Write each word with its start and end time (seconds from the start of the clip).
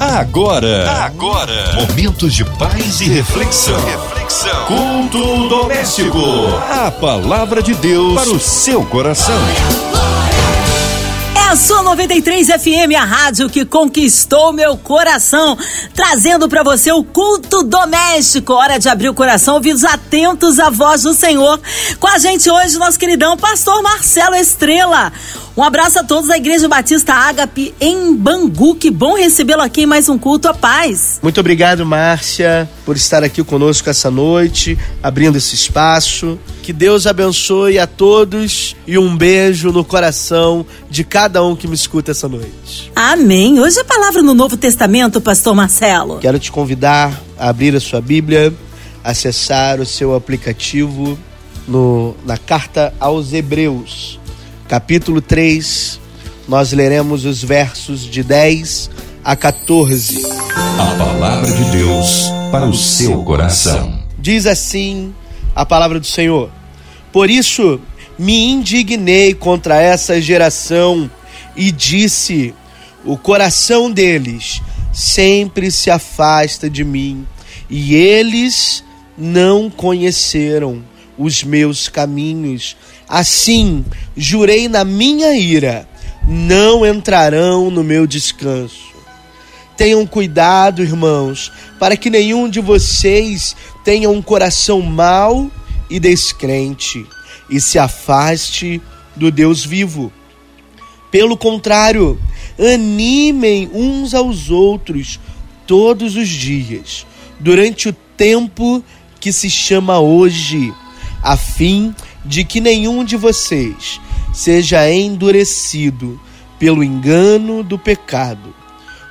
Agora, 0.00 1.02
agora, 1.04 1.72
momentos 1.74 2.32
de 2.32 2.44
paz 2.44 3.00
e 3.00 3.08
reflexão. 3.08 3.74
Reflexão. 3.84 4.66
Culto 4.66 5.48
doméstico. 5.48 6.20
A 6.70 6.88
palavra 6.88 7.60
de 7.60 7.74
Deus 7.74 8.14
para 8.14 8.30
o 8.30 8.38
seu 8.38 8.84
coração. 8.86 9.34
É 11.34 11.50
a 11.50 11.56
sua 11.56 11.82
93 11.82 12.46
FM, 12.46 12.94
a 12.96 13.04
rádio 13.04 13.50
que 13.50 13.64
conquistou 13.64 14.52
meu 14.52 14.76
coração, 14.76 15.58
trazendo 15.92 16.48
para 16.48 16.62
você 16.62 16.92
o 16.92 17.02
culto 17.02 17.64
doméstico. 17.64 18.52
Hora 18.52 18.78
de 18.78 18.88
abrir 18.88 19.08
o 19.08 19.14
coração, 19.14 19.54
ouvidos 19.54 19.84
atentos 19.84 20.60
à 20.60 20.70
voz 20.70 21.02
do 21.02 21.12
Senhor. 21.12 21.60
Com 21.98 22.06
a 22.06 22.18
gente 22.18 22.48
hoje, 22.48 22.78
nosso 22.78 22.98
queridão 22.98 23.36
pastor 23.36 23.82
Marcelo 23.82 24.36
Estrela. 24.36 25.12
Um 25.58 25.62
abraço 25.64 25.98
a 25.98 26.04
todos 26.04 26.28
da 26.28 26.36
Igreja 26.36 26.68
Batista 26.68 27.12
Ágape 27.12 27.74
em 27.80 28.14
Bangu. 28.14 28.76
Que 28.76 28.92
bom 28.92 29.16
recebê-lo 29.16 29.60
aqui 29.60 29.80
em 29.80 29.86
mais 29.86 30.08
um 30.08 30.16
culto 30.16 30.46
à 30.46 30.54
paz. 30.54 31.18
Muito 31.20 31.40
obrigado, 31.40 31.84
Márcia, 31.84 32.70
por 32.84 32.96
estar 32.96 33.24
aqui 33.24 33.42
conosco 33.42 33.90
essa 33.90 34.08
noite, 34.08 34.78
abrindo 35.02 35.36
esse 35.36 35.56
espaço. 35.56 36.38
Que 36.62 36.72
Deus 36.72 37.08
abençoe 37.08 37.76
a 37.76 37.88
todos 37.88 38.76
e 38.86 38.96
um 38.96 39.16
beijo 39.16 39.72
no 39.72 39.84
coração 39.84 40.64
de 40.88 41.02
cada 41.02 41.44
um 41.44 41.56
que 41.56 41.66
me 41.66 41.74
escuta 41.74 42.12
essa 42.12 42.28
noite. 42.28 42.92
Amém. 42.94 43.58
Hoje 43.58 43.80
a 43.80 43.84
palavra 43.84 44.22
no 44.22 44.34
Novo 44.34 44.56
Testamento, 44.56 45.20
pastor 45.20 45.56
Marcelo. 45.56 46.20
Quero 46.20 46.38
te 46.38 46.52
convidar 46.52 47.20
a 47.36 47.48
abrir 47.48 47.74
a 47.74 47.80
sua 47.80 48.00
Bíblia, 48.00 48.54
acessar 49.02 49.80
o 49.80 49.86
seu 49.86 50.14
aplicativo 50.14 51.18
no, 51.66 52.14
na 52.24 52.38
carta 52.38 52.94
aos 53.00 53.32
Hebreus 53.32 54.20
capítulo 54.68 55.22
3, 55.22 55.98
nós 56.46 56.72
leremos 56.72 57.24
os 57.24 57.42
versos 57.42 58.02
de 58.02 58.22
10 58.22 58.90
a 59.24 59.34
14. 59.34 60.22
A 60.78 60.94
palavra 60.94 61.50
de 61.50 61.64
Deus 61.70 62.26
para 62.52 62.66
o 62.66 62.74
seu 62.74 63.24
coração. 63.24 64.02
Diz 64.18 64.44
assim 64.44 65.14
a 65.56 65.64
palavra 65.64 65.98
do 65.98 66.06
Senhor: 66.06 66.50
Por 67.10 67.30
isso 67.30 67.80
me 68.18 68.44
indignei 68.44 69.32
contra 69.32 69.80
essa 69.80 70.20
geração 70.20 71.10
e 71.56 71.72
disse: 71.72 72.54
O 73.06 73.16
coração 73.16 73.90
deles 73.90 74.60
sempre 74.92 75.70
se 75.70 75.90
afasta 75.90 76.68
de 76.68 76.84
mim, 76.84 77.26
e 77.70 77.94
eles 77.94 78.84
não 79.16 79.70
conheceram 79.70 80.84
os 81.16 81.42
meus 81.42 81.88
caminhos. 81.88 82.76
Assim, 83.08 83.84
jurei 84.16 84.68
na 84.68 84.84
minha 84.84 85.34
ira, 85.34 85.88
não 86.26 86.84
entrarão 86.84 87.70
no 87.70 87.82
meu 87.82 88.06
descanso. 88.06 88.88
Tenham 89.76 90.04
cuidado, 90.04 90.82
irmãos, 90.82 91.50
para 91.78 91.96
que 91.96 92.10
nenhum 92.10 92.50
de 92.50 92.60
vocês 92.60 93.56
tenha 93.84 94.10
um 94.10 94.20
coração 94.20 94.82
mau 94.82 95.50
e 95.88 95.98
descrente 95.98 97.06
e 97.48 97.60
se 97.60 97.78
afaste 97.78 98.82
do 99.16 99.30
Deus 99.30 99.64
vivo. 99.64 100.12
Pelo 101.10 101.36
contrário, 101.36 102.20
animem 102.58 103.70
uns 103.72 104.12
aos 104.12 104.50
outros 104.50 105.18
todos 105.66 106.16
os 106.16 106.28
dias, 106.28 107.06
durante 107.40 107.88
o 107.88 107.96
tempo 108.16 108.82
que 109.20 109.32
se 109.32 109.48
chama 109.48 109.98
hoje, 109.98 110.72
a 111.22 111.36
fim 111.36 111.94
de 112.28 112.44
que 112.44 112.60
nenhum 112.60 113.02
de 113.02 113.16
vocês 113.16 114.00
seja 114.32 114.88
endurecido 114.90 116.20
pelo 116.58 116.84
engano 116.84 117.62
do 117.62 117.78
pecado, 117.78 118.54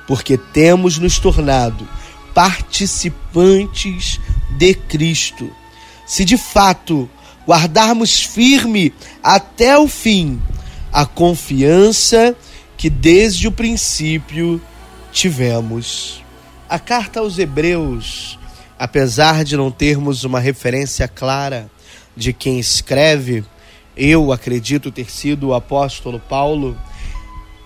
porque 0.06 0.38
temos 0.38 0.98
nos 0.98 1.18
tornado 1.18 1.86
participantes 2.32 4.20
de 4.56 4.72
Cristo. 4.72 5.50
Se 6.06 6.24
de 6.24 6.38
fato 6.38 7.10
guardarmos 7.46 8.22
firme 8.22 8.94
até 9.22 9.76
o 9.76 9.88
fim 9.88 10.40
a 10.92 11.04
confiança 11.04 12.36
que 12.76 12.88
desde 12.88 13.48
o 13.48 13.52
princípio 13.52 14.60
tivemos. 15.12 16.22
A 16.68 16.78
carta 16.78 17.20
aos 17.20 17.38
Hebreus, 17.38 18.38
apesar 18.78 19.42
de 19.42 19.56
não 19.56 19.70
termos 19.70 20.22
uma 20.22 20.38
referência 20.38 21.08
clara 21.08 21.68
de 22.18 22.32
quem 22.32 22.58
escreve, 22.58 23.44
eu 23.96 24.32
acredito 24.32 24.90
ter 24.90 25.08
sido 25.08 25.48
o 25.48 25.54
apóstolo 25.54 26.18
Paulo, 26.18 26.76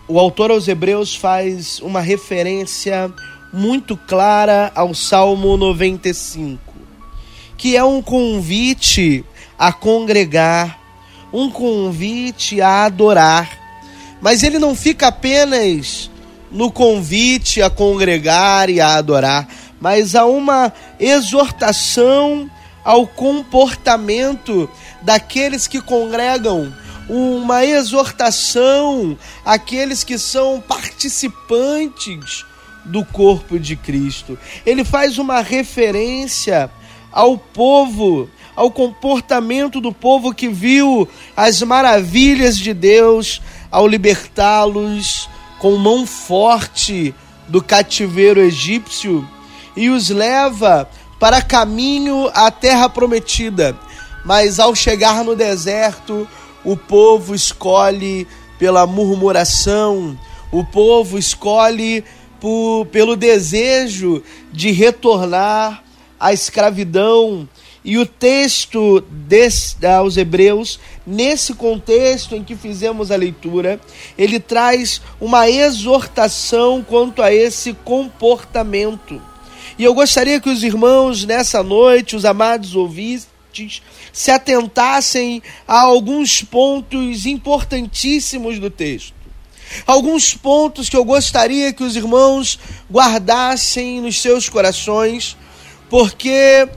o 0.06 0.20
autor 0.20 0.50
aos 0.50 0.68
Hebreus 0.68 1.16
faz 1.16 1.80
uma 1.80 2.02
referência 2.02 3.10
muito 3.50 3.96
clara 3.96 4.70
ao 4.74 4.94
Salmo 4.94 5.56
95, 5.56 6.60
que 7.56 7.76
é 7.76 7.82
um 7.82 8.02
convite 8.02 9.24
a 9.58 9.72
congregar, 9.72 10.78
um 11.32 11.50
convite 11.50 12.60
a 12.60 12.84
adorar. 12.84 13.58
Mas 14.20 14.42
ele 14.42 14.58
não 14.58 14.74
fica 14.74 15.08
apenas 15.08 16.10
no 16.50 16.70
convite 16.70 17.62
a 17.62 17.70
congregar 17.70 18.68
e 18.68 18.82
a 18.82 18.96
adorar, 18.96 19.48
mas 19.80 20.14
há 20.14 20.26
uma 20.26 20.70
exortação 21.00 22.50
ao 22.84 23.06
comportamento 23.06 24.69
daqueles 25.03 25.66
que 25.66 25.81
congregam, 25.81 26.72
uma 27.09 27.65
exortação 27.65 29.16
àqueles 29.44 30.04
que 30.04 30.19
são 30.19 30.60
participantes 30.60 32.44
do 32.84 33.04
corpo 33.04 33.59
de 33.59 33.76
Cristo. 33.76 34.38
Ele 34.65 34.84
faz 34.84 35.19
uma 35.19 35.41
referência 35.41 36.71
ao 37.12 37.37
povo, 37.37 38.28
ao 38.56 38.71
comportamento 38.71 39.81
do 39.81 39.92
povo 39.92 40.34
que 40.34 40.48
viu 40.48 41.09
as 41.37 41.62
maravilhas 41.62 42.56
de 42.56 42.72
Deus 42.72 43.41
ao 43.71 43.87
libertá-los 43.87 45.28
com 45.59 45.76
mão 45.76 46.06
forte 46.06 47.15
do 47.48 47.62
cativeiro 47.62 48.41
egípcio 48.41 49.28
e 49.76 49.88
os 49.88 50.10
leva 50.10 50.88
para 51.22 51.41
caminho 51.41 52.28
à 52.34 52.50
terra 52.50 52.88
prometida. 52.88 53.78
Mas 54.25 54.59
ao 54.59 54.75
chegar 54.75 55.22
no 55.22 55.37
deserto, 55.37 56.28
o 56.65 56.77
povo 56.77 57.33
escolhe 57.33 58.27
pela 58.59 58.88
murmuração, 58.88 60.19
o 60.50 60.65
povo 60.65 61.16
escolhe 61.16 62.03
por, 62.41 62.87
pelo 62.87 63.15
desejo 63.15 64.21
de 64.53 64.72
retornar 64.72 65.84
à 66.19 66.33
escravidão. 66.33 67.49
E 67.84 67.99
o 67.99 68.04
texto 68.04 69.00
des, 69.09 69.77
aos 69.97 70.16
Hebreus, 70.16 70.81
nesse 71.06 71.54
contexto 71.54 72.34
em 72.34 72.43
que 72.43 72.56
fizemos 72.56 73.12
a 73.12 73.16
leitura, 73.16 73.78
ele 74.19 74.41
traz 74.41 75.00
uma 75.21 75.49
exortação 75.49 76.83
quanto 76.83 77.22
a 77.22 77.33
esse 77.33 77.75
comportamento. 77.75 79.31
E 79.78 79.84
eu 79.84 79.94
gostaria 79.94 80.41
que 80.41 80.50
os 80.50 80.62
irmãos, 80.62 81.25
nessa 81.25 81.62
noite, 81.62 82.16
os 82.16 82.25
amados 82.25 82.75
ouvintes, 82.75 83.83
se 84.12 84.31
atentassem 84.31 85.43
a 85.66 85.81
alguns 85.81 86.43
pontos 86.43 87.27
importantíssimos 87.27 88.59
do 88.59 88.71
texto. 88.71 89.15
Alguns 89.87 90.34
pontos 90.34 90.88
que 90.88 90.97
eu 90.97 91.05
gostaria 91.05 91.72
que 91.72 91.83
os 91.83 91.97
irmãos 91.97 92.59
guardassem 92.91 94.00
nos 94.00 94.21
seus 94.21 94.49
corações, 94.49 95.37
porque 95.89 96.69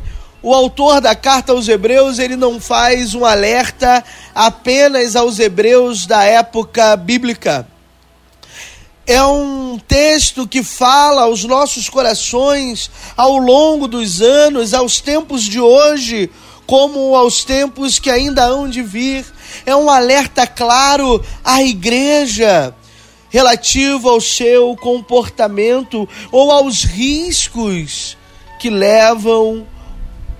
o 0.41 0.53
autor 0.53 1.01
da 1.01 1.15
carta 1.15 1.51
aos 1.51 1.67
Hebreus, 1.67 2.19
ele 2.19 2.35
não 2.35 2.59
faz 2.59 3.13
um 3.13 3.25
alerta 3.25 4.03
apenas 4.33 5.15
aos 5.15 5.39
hebreus 5.39 6.05
da 6.05 6.23
época 6.23 6.95
bíblica 6.95 7.67
é 9.07 9.23
um 9.23 9.79
texto 9.87 10.47
que 10.47 10.63
fala 10.63 11.23
aos 11.23 11.43
nossos 11.43 11.89
corações 11.89 12.89
ao 13.15 13.37
longo 13.37 13.87
dos 13.87 14.21
anos, 14.21 14.73
aos 14.73 14.99
tempos 14.99 15.43
de 15.43 15.59
hoje, 15.59 16.29
como 16.65 17.15
aos 17.15 17.43
tempos 17.43 17.99
que 17.99 18.09
ainda 18.09 18.45
hão 18.45 18.67
de 18.67 18.81
vir. 18.81 19.25
É 19.65 19.75
um 19.75 19.89
alerta 19.89 20.47
claro 20.47 21.23
à 21.43 21.61
igreja 21.61 22.73
relativo 23.29 24.09
ao 24.09 24.19
seu 24.19 24.75
comportamento 24.75 26.07
ou 26.31 26.51
aos 26.51 26.83
riscos 26.83 28.17
que 28.59 28.69
levam 28.69 29.67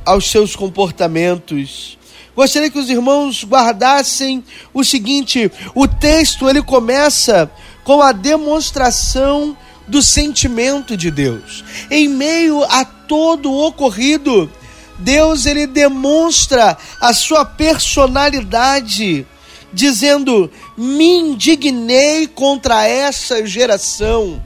aos 0.03 0.31
seus 0.31 0.55
comportamentos. 0.55 1.97
Gostaria 2.35 2.69
que 2.69 2.79
os 2.79 2.89
irmãos 2.89 3.45
guardassem 3.45 4.43
o 4.73 4.83
seguinte: 4.83 5.51
o 5.73 5.87
texto 5.87 6.49
ele 6.49 6.61
começa 6.61 7.49
com 7.85 8.01
a 8.01 8.11
demonstração 8.11 9.55
do 9.87 10.01
sentimento 10.01 10.97
de 10.97 11.09
Deus. 11.09 11.63
Em 11.89 12.09
meio 12.09 12.63
a 12.63 12.83
todo 12.83 13.49
o 13.51 13.67
ocorrido, 13.67 14.51
Deus 14.97 15.45
ele 15.45 15.67
demonstra 15.67 16.75
a 16.99 17.13
sua 17.13 17.45
personalidade, 17.45 19.25
dizendo: 19.71 20.51
"Me 20.75 21.05
indignei 21.05 22.27
contra 22.27 22.85
essa 22.87 23.45
geração". 23.45 24.43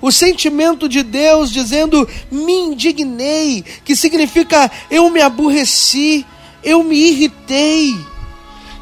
O 0.00 0.12
sentimento 0.12 0.88
de 0.88 1.02
Deus 1.02 1.50
dizendo 1.50 2.08
me 2.30 2.52
indignei, 2.52 3.64
que 3.84 3.96
significa 3.96 4.70
eu 4.90 5.10
me 5.10 5.20
aborreci, 5.20 6.24
eu 6.62 6.84
me 6.84 6.96
irritei. 6.96 7.94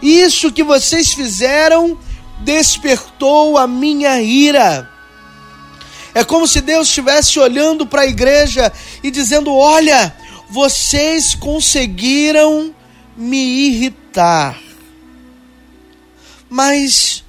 Isso 0.02 0.52
que 0.52 0.62
vocês 0.62 1.12
fizeram 1.12 1.98
despertou 2.40 3.56
a 3.58 3.66
minha 3.66 4.20
ira. 4.20 4.88
É 6.14 6.24
como 6.24 6.46
se 6.46 6.60
Deus 6.60 6.88
estivesse 6.88 7.38
olhando 7.38 7.86
para 7.86 8.02
a 8.02 8.06
igreja 8.06 8.72
e 9.02 9.10
dizendo: 9.10 9.54
Olha, 9.54 10.14
vocês 10.48 11.34
conseguiram 11.34 12.74
me 13.16 13.68
irritar. 13.68 14.58
Mas 16.48 17.22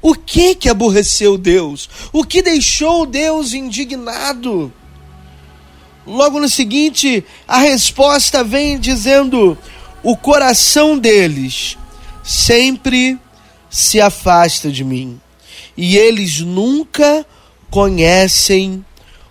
o 0.00 0.14
que 0.14 0.54
que 0.54 0.68
aborreceu 0.68 1.36
Deus? 1.36 1.88
O 2.12 2.24
que 2.24 2.40
deixou 2.40 3.04
Deus 3.04 3.52
indignado? 3.52 4.72
Logo 6.06 6.40
no 6.40 6.48
seguinte, 6.48 7.24
a 7.46 7.58
resposta 7.58 8.42
vem 8.42 8.78
dizendo: 8.78 9.56
o 10.02 10.16
coração 10.16 10.98
deles 10.98 11.76
sempre 12.24 13.18
se 13.72 14.02
afasta 14.02 14.70
de 14.70 14.84
mim, 14.84 15.18
e 15.74 15.96
eles 15.96 16.40
nunca 16.40 17.26
conhecem 17.70 18.84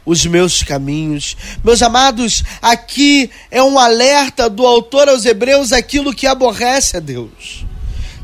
os 0.03 0.25
meus 0.25 0.63
caminhos. 0.63 1.37
Meus 1.63 1.83
amados, 1.83 2.43
aqui 2.59 3.29
é 3.51 3.61
um 3.61 3.77
alerta 3.77 4.49
do 4.49 4.65
autor 4.65 5.07
aos 5.07 5.25
Hebreus 5.25 5.71
aquilo 5.71 6.13
que 6.13 6.25
aborrece 6.25 6.97
a 6.97 6.99
Deus. 6.99 7.63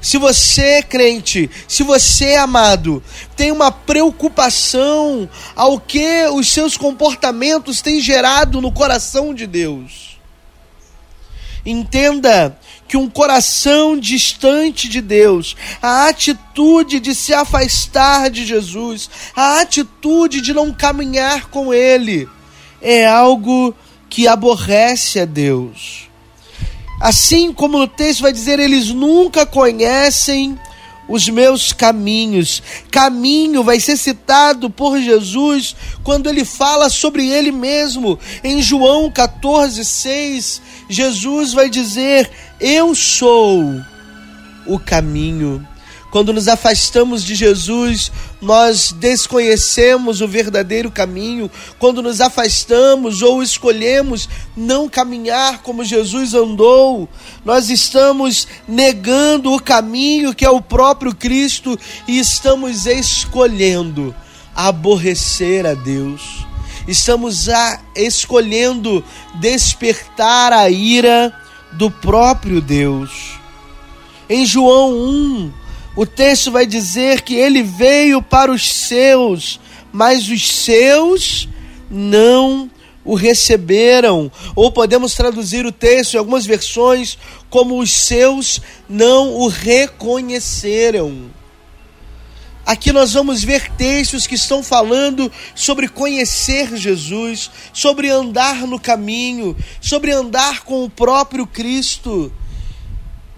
Se 0.01 0.17
você, 0.17 0.81
crente, 0.81 1.49
se 1.67 1.83
você, 1.83 2.35
amado, 2.35 3.03
tem 3.35 3.51
uma 3.51 3.71
preocupação 3.71 5.29
ao 5.55 5.79
que 5.79 6.25
os 6.33 6.49
seus 6.49 6.75
comportamentos 6.75 7.81
têm 7.81 8.01
gerado 8.01 8.59
no 8.59 8.71
coração 8.71 9.33
de 9.33 9.45
Deus, 9.45 10.17
entenda 11.65 12.57
que 12.87 12.95
um 12.95 13.09
coração 13.09 13.97
distante 13.97 14.87
de 14.87 15.01
Deus, 15.01 15.55
a 15.81 16.07
atitude 16.07 16.99
de 16.99 17.13
se 17.13 17.33
afastar 17.33 18.29
de 18.29 18.45
Jesus, 18.45 19.09
a 19.35 19.59
atitude 19.59 20.41
de 20.41 20.53
não 20.53 20.71
caminhar 20.71 21.47
com 21.49 21.73
Ele, 21.73 22.27
é 22.81 23.05
algo 23.05 23.75
que 24.09 24.27
aborrece 24.27 25.19
a 25.19 25.25
Deus. 25.25 26.07
Assim 26.99 27.53
como 27.53 27.77
no 27.77 27.87
texto 27.87 28.21
vai 28.21 28.31
dizer, 28.31 28.59
eles 28.59 28.89
nunca 28.89 29.45
conhecem 29.45 30.57
os 31.07 31.27
meus 31.29 31.73
caminhos. 31.73 32.61
Caminho 32.91 33.63
vai 33.63 33.79
ser 33.79 33.97
citado 33.97 34.69
por 34.69 34.99
Jesus 34.99 35.75
quando 36.03 36.27
ele 36.27 36.43
fala 36.43 36.89
sobre 36.89 37.29
ele 37.29 37.51
mesmo. 37.51 38.19
Em 38.43 38.61
João 38.61 39.11
14, 39.11 39.83
6, 39.83 40.61
Jesus 40.89 41.53
vai 41.53 41.69
dizer: 41.69 42.29
Eu 42.59 42.93
sou 42.93 43.81
o 44.65 44.79
caminho. 44.79 45.65
Quando 46.17 46.33
nos 46.33 46.47
afastamos 46.47 47.23
de 47.23 47.35
Jesus, 47.35 48.11
nós 48.41 48.91
desconhecemos 48.91 50.19
o 50.19 50.27
verdadeiro 50.27 50.89
caminho. 50.89 51.47
Quando 51.77 52.01
nos 52.01 52.21
afastamos 52.21 53.21
ou 53.21 53.43
escolhemos 53.43 54.27
não 54.55 54.89
caminhar 54.89 55.61
como 55.61 55.83
Jesus 55.85 56.33
andou, 56.33 57.07
nós 57.45 57.69
estamos 57.69 58.47
negando 58.67 59.53
o 59.53 59.61
caminho 59.61 60.33
que 60.33 60.43
é 60.43 60.49
o 60.49 60.59
próprio 60.59 61.13
Cristo 61.13 61.77
e 62.07 62.17
estamos 62.17 62.87
escolhendo 62.87 64.15
aborrecer 64.55 65.67
a 65.67 65.75
Deus. 65.75 66.47
Estamos 66.87 67.47
a, 67.47 67.79
escolhendo 67.95 69.05
despertar 69.35 70.51
a 70.51 70.67
ira 70.67 71.31
do 71.73 71.91
próprio 71.91 72.59
Deus. 72.59 73.37
Em 74.27 74.47
João 74.47 74.93
1, 74.93 75.66
o 75.97 76.05
texto 76.05 76.51
vai 76.51 76.67
dizer 76.67 77.21
que 77.23 77.33
ele 77.33 77.63
veio 77.63 78.21
para 78.21 78.51
os 78.51 78.71
seus, 78.71 79.59
mas 79.91 80.29
os 80.29 80.47
seus 80.47 81.49
não 81.89 82.69
o 83.03 83.15
receberam. 83.15 84.31
Ou 84.55 84.71
podemos 84.71 85.15
traduzir 85.15 85.65
o 85.65 85.71
texto 85.71 86.13
em 86.13 86.17
algumas 86.19 86.45
versões 86.45 87.17
como 87.49 87.79
os 87.79 87.91
seus 87.91 88.61
não 88.87 89.33
o 89.37 89.47
reconheceram. 89.47 91.31
Aqui 92.63 92.91
nós 92.91 93.13
vamos 93.13 93.43
ver 93.43 93.71
textos 93.71 94.27
que 94.27 94.35
estão 94.35 94.61
falando 94.61 95.31
sobre 95.55 95.87
conhecer 95.87 96.77
Jesus, 96.77 97.49
sobre 97.73 98.11
andar 98.11 98.67
no 98.67 98.79
caminho, 98.79 99.57
sobre 99.81 100.11
andar 100.11 100.63
com 100.63 100.83
o 100.83 100.89
próprio 100.91 101.47
Cristo. 101.47 102.31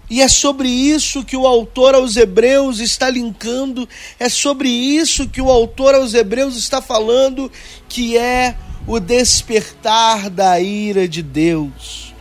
E 0.10 0.22
é 0.22 0.28
sobre 0.28 0.68
isso 0.68 1.24
que 1.24 1.38
o 1.38 1.46
autor 1.46 1.94
aos 1.94 2.16
Hebreus 2.16 2.80
está 2.80 3.10
linkando, 3.10 3.88
é 4.20 4.28
sobre 4.28 4.68
isso 4.68 5.28
que 5.28 5.42
o 5.42 5.52
autor 5.52 5.94
aos 5.94 6.16
Hebreus 6.16 6.58
está 6.58 6.82
falando, 6.82 7.52
que 7.88 8.18
é 8.18 8.58
o 8.88 9.00
despertar 9.00 10.30
da 10.30 10.60
ira 10.60 11.08
de 11.08 11.22
Deus. 11.22 12.14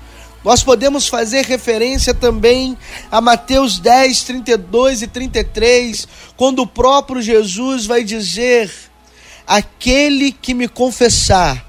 Nós 0.45 0.63
podemos 0.63 1.09
fazer 1.09 1.45
referência 1.47 2.13
também 2.13 2.77
a 3.11 3.21
Mateus 3.21 3.79
10, 3.79 4.23
32 4.23 5.03
e 5.03 5.07
33, 5.07 6.07
quando 6.37 6.61
o 6.61 6.67
próprio 6.67 7.23
Jesus 7.23 7.87
vai 7.87 8.05
dizer: 8.05 8.71
Aquele 9.47 10.31
que 10.31 10.53
me 10.53 10.69
confessar 10.69 11.67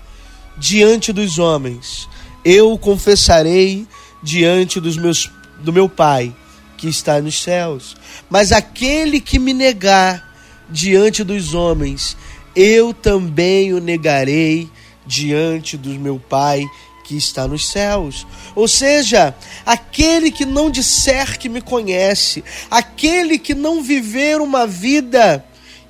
diante 0.58 1.14
dos 1.14 1.40
homens, 1.40 2.08
eu 2.44 2.78
confessarei 2.78 3.88
diante 4.22 4.80
dos 4.80 4.98
meus 4.98 5.32
do 5.62 5.74
meu 5.74 5.90
Pai 5.90 6.34
que 6.78 6.88
está 6.88 7.22
nos 7.22 7.42
céus. 7.42 7.96
Mas 8.30 8.52
aquele 8.52 9.20
que 9.20 9.38
me 9.38 9.54
negar 9.54 10.28
diante 10.70 11.24
dos 11.24 11.54
homens, 11.54 12.16
eu 12.56 12.94
também 12.94 13.74
o 13.74 13.80
negarei 13.80 14.70
diante 15.06 15.76
do 15.76 15.90
meu 15.90 16.20
Pai 16.20 16.66
que 17.04 17.18
está 17.18 17.48
nos 17.48 17.68
céus. 17.68 18.26
Ou 18.56 18.68
seja, 18.68 19.36
aquele 19.66 20.32
que 20.32 20.46
não 20.46 20.70
disser 20.70 21.40
que 21.40 21.50
me 21.50 21.60
conhece, 21.60 22.44
aquele 22.70 23.40
que 23.40 23.56
não 23.56 23.82
viver 23.82 24.40
uma 24.40 24.68
vida 24.68 25.44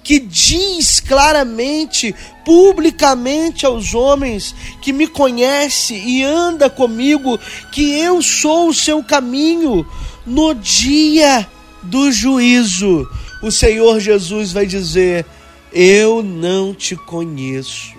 que 0.09 0.19
diz 0.19 0.99
claramente, 0.99 2.15
publicamente 2.43 3.63
aos 3.63 3.93
homens 3.93 4.55
que 4.81 4.91
me 4.91 5.05
conhece 5.05 5.93
e 5.93 6.23
anda 6.23 6.67
comigo, 6.67 7.39
que 7.71 7.91
eu 7.99 8.19
sou 8.19 8.69
o 8.69 8.73
seu 8.73 9.03
caminho 9.03 9.85
no 10.25 10.55
dia 10.55 11.47
do 11.83 12.11
juízo. 12.11 13.07
O 13.43 13.51
Senhor 13.51 13.99
Jesus 13.99 14.51
vai 14.51 14.65
dizer: 14.65 15.27
Eu 15.71 16.23
não 16.23 16.73
te 16.73 16.95
conheço. 16.95 17.93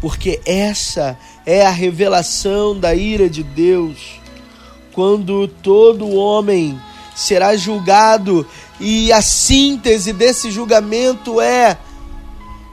Porque 0.00 0.40
essa 0.46 1.18
é 1.44 1.66
a 1.66 1.70
revelação 1.70 2.78
da 2.78 2.94
ira 2.94 3.28
de 3.28 3.42
Deus, 3.42 3.98
quando 4.92 5.48
todo 5.48 6.14
homem 6.14 6.80
será 7.12 7.56
julgado 7.56 8.46
e 8.82 9.12
a 9.12 9.22
síntese 9.22 10.12
desse 10.12 10.50
julgamento 10.50 11.40
é: 11.40 11.78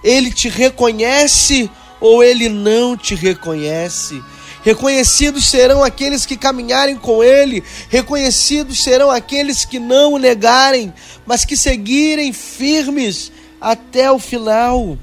ele 0.03 0.31
te 0.31 0.49
reconhece 0.49 1.69
ou 2.01 2.23
ele 2.23 2.49
não 2.49 2.97
te 2.97 3.13
reconhece. 3.13 4.21
Reconhecidos 4.63 5.45
serão 5.45 5.83
aqueles 5.83 6.25
que 6.25 6.35
caminharem 6.35 6.97
com 6.97 7.23
ele, 7.23 7.63
reconhecidos 7.89 8.83
serão 8.83 9.11
aqueles 9.11 9.63
que 9.63 9.79
não 9.79 10.13
o 10.13 10.17
negarem, 10.17 10.91
mas 11.25 11.45
que 11.45 11.55
seguirem 11.55 12.33
firmes 12.33 13.31
até 13.61 14.11
o 14.11 14.17
final. 14.17 14.97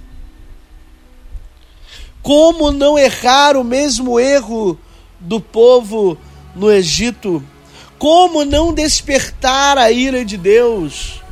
Como 2.21 2.73
não 2.73 2.99
errar 2.99 3.57
o 3.57 3.63
mesmo 3.63 4.19
erro 4.19 4.77
do 5.21 5.41
povo 5.41 6.19
no 6.55 6.71
Egito? 6.71 7.43
Como 7.99 8.45
não 8.45 8.73
despertar 8.73 9.79
a 9.79 9.91
ira 9.91 10.25
de 10.25 10.37
Deus? 10.37 11.23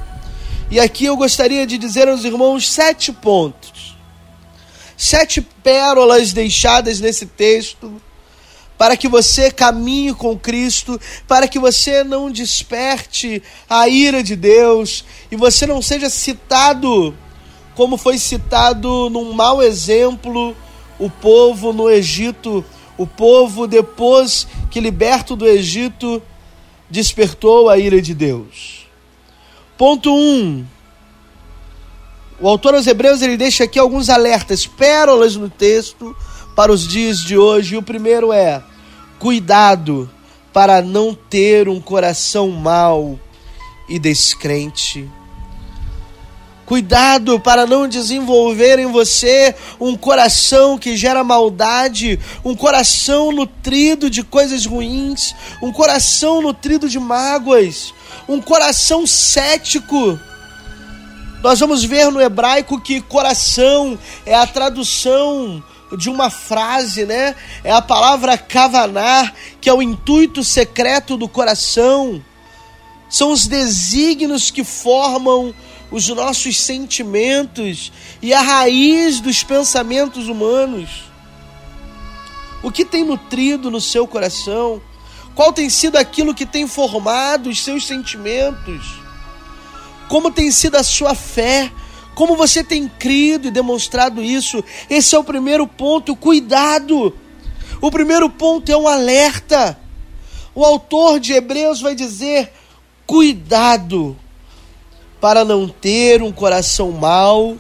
E 0.71 0.80
aqui 0.80 1.04
eu 1.04 1.16
gostaria 1.16 1.66
de 1.66 1.76
dizer 1.76 2.09
aos 2.09 2.25
irmãos 2.25 2.71
sete 2.71 3.12
pontos, 3.12 3.97
sete 4.97 5.40
pérolas 5.40 6.33
deixadas 6.33 7.00
nesse 7.00 7.26
texto, 7.26 8.00
para 8.78 8.97
que 8.97 9.06
você 9.06 9.50
caminhe 9.50 10.14
com 10.14 10.38
Cristo, 10.38 11.00
para 11.28 11.47
que 11.47 11.59
você 11.59 12.02
não 12.02 12.30
desperte 12.30 13.42
a 13.68 13.87
ira 13.88 14.23
de 14.23 14.35
Deus 14.35 15.04
e 15.30 15.37
você 15.37 15.66
não 15.66 15.80
seja 15.80 16.09
citado 16.09 17.14
como 17.75 17.97
foi 17.97 18.18
citado 18.18 19.11
num 19.11 19.33
mau 19.33 19.62
exemplo 19.62 20.56
o 20.99 21.11
povo 21.11 21.73
no 21.73 21.90
Egito, 21.90 22.64
o 22.97 23.06
povo 23.06 23.66
depois 23.66 24.47
que 24.71 24.80
liberto 24.80 25.35
do 25.35 25.47
Egito 25.47 26.23
despertou 26.94 27.68
a 27.68 27.76
ira 27.76 28.00
de 28.00 28.14
Deus. 28.14 28.86
Ponto 29.76 30.14
1. 30.14 30.16
Um, 30.16 30.64
O 32.40 32.48
autor 32.48 32.74
aos 32.74 32.86
Hebreus 32.86 33.20
ele 33.20 33.36
deixa 33.36 33.64
aqui 33.64 33.78
alguns 33.78 34.08
alertas, 34.08 34.66
pérolas 34.66 35.34
no 35.34 35.50
texto 35.50 36.16
para 36.54 36.72
os 36.72 36.86
dias 36.86 37.18
de 37.18 37.36
hoje. 37.36 37.74
E 37.74 37.78
o 37.78 37.82
primeiro 37.82 38.32
é: 38.32 38.62
cuidado 39.18 40.08
para 40.52 40.80
não 40.80 41.14
ter 41.14 41.68
um 41.68 41.80
coração 41.80 42.48
mau 42.50 43.18
e 43.88 43.98
descrente. 43.98 45.10
Cuidado 46.66 47.38
para 47.38 47.66
não 47.66 47.87
desenvolver 47.87 48.78
em 48.78 48.87
você 48.87 49.54
um 49.78 49.94
coração 49.94 50.78
que 50.78 50.97
gera 50.97 51.23
maldade, 51.23 52.18
um 52.42 52.54
coração 52.54 53.30
nutrido 53.30 54.09
de 54.09 54.23
coisas 54.23 54.64
ruins, 54.64 55.35
um 55.61 55.71
coração 55.71 56.40
nutrido 56.40 56.88
de 56.88 56.99
mágoas, 56.99 57.92
um 58.26 58.40
coração 58.40 59.06
cético. 59.06 60.18
Nós 61.42 61.61
vamos 61.61 61.85
ver 61.85 62.11
no 62.11 62.21
hebraico 62.21 62.80
que 62.80 63.02
coração 63.02 63.99
é 64.25 64.35
a 64.35 64.47
tradução 64.47 65.62
de 65.99 66.09
uma 66.09 66.30
frase, 66.30 67.04
né? 67.04 67.35
É 67.62 67.73
a 67.73 67.83
palavra 67.83 68.38
kavanar, 68.38 69.35
que 69.61 69.68
é 69.68 69.75
o 69.75 69.83
intuito 69.83 70.42
secreto 70.42 71.18
do 71.18 71.28
coração. 71.28 72.25
São 73.11 73.30
os 73.30 73.47
desígnios 73.47 74.50
que 74.50 74.64
formam 74.64 75.54
os 75.90 76.08
nossos 76.08 76.60
sentimentos 76.60 77.92
e 78.20 78.32
a 78.32 78.40
raiz 78.40 79.20
dos 79.20 79.42
pensamentos 79.42 80.28
humanos. 80.28 81.04
O 82.62 82.70
que 82.70 82.84
tem 82.84 83.04
nutrido 83.04 83.70
no 83.70 83.80
seu 83.80 84.06
coração? 84.06 84.80
Qual 85.34 85.52
tem 85.52 85.68
sido 85.68 85.96
aquilo 85.96 86.34
que 86.34 86.46
tem 86.46 86.66
formado 86.66 87.50
os 87.50 87.62
seus 87.62 87.86
sentimentos? 87.86 88.98
Como 90.08 90.30
tem 90.30 90.50
sido 90.50 90.76
a 90.76 90.82
sua 90.82 91.14
fé? 91.14 91.70
Como 92.14 92.36
você 92.36 92.62
tem 92.62 92.88
crido 92.88 93.48
e 93.48 93.50
demonstrado 93.50 94.22
isso? 94.22 94.64
Esse 94.88 95.14
é 95.14 95.18
o 95.18 95.24
primeiro 95.24 95.66
ponto. 95.66 96.14
Cuidado! 96.16 97.16
O 97.80 97.90
primeiro 97.90 98.30
ponto 98.30 98.70
é 98.70 98.76
um 98.76 98.88
alerta. 98.88 99.78
O 100.54 100.64
autor 100.64 101.18
de 101.18 101.32
Hebreus 101.32 101.80
vai 101.80 101.94
dizer: 101.94 102.52
cuidado 103.06 104.16
para 105.25 105.43
não 105.43 105.66
ter 105.66 106.21
um 106.21 106.31
coração 106.31 106.90
mau 106.93 107.57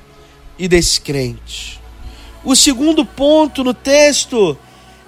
e 0.58 0.68
descrente. 0.68 1.80
O 2.44 2.54
segundo 2.54 3.06
ponto 3.06 3.64
no 3.64 3.72
texto 3.72 4.54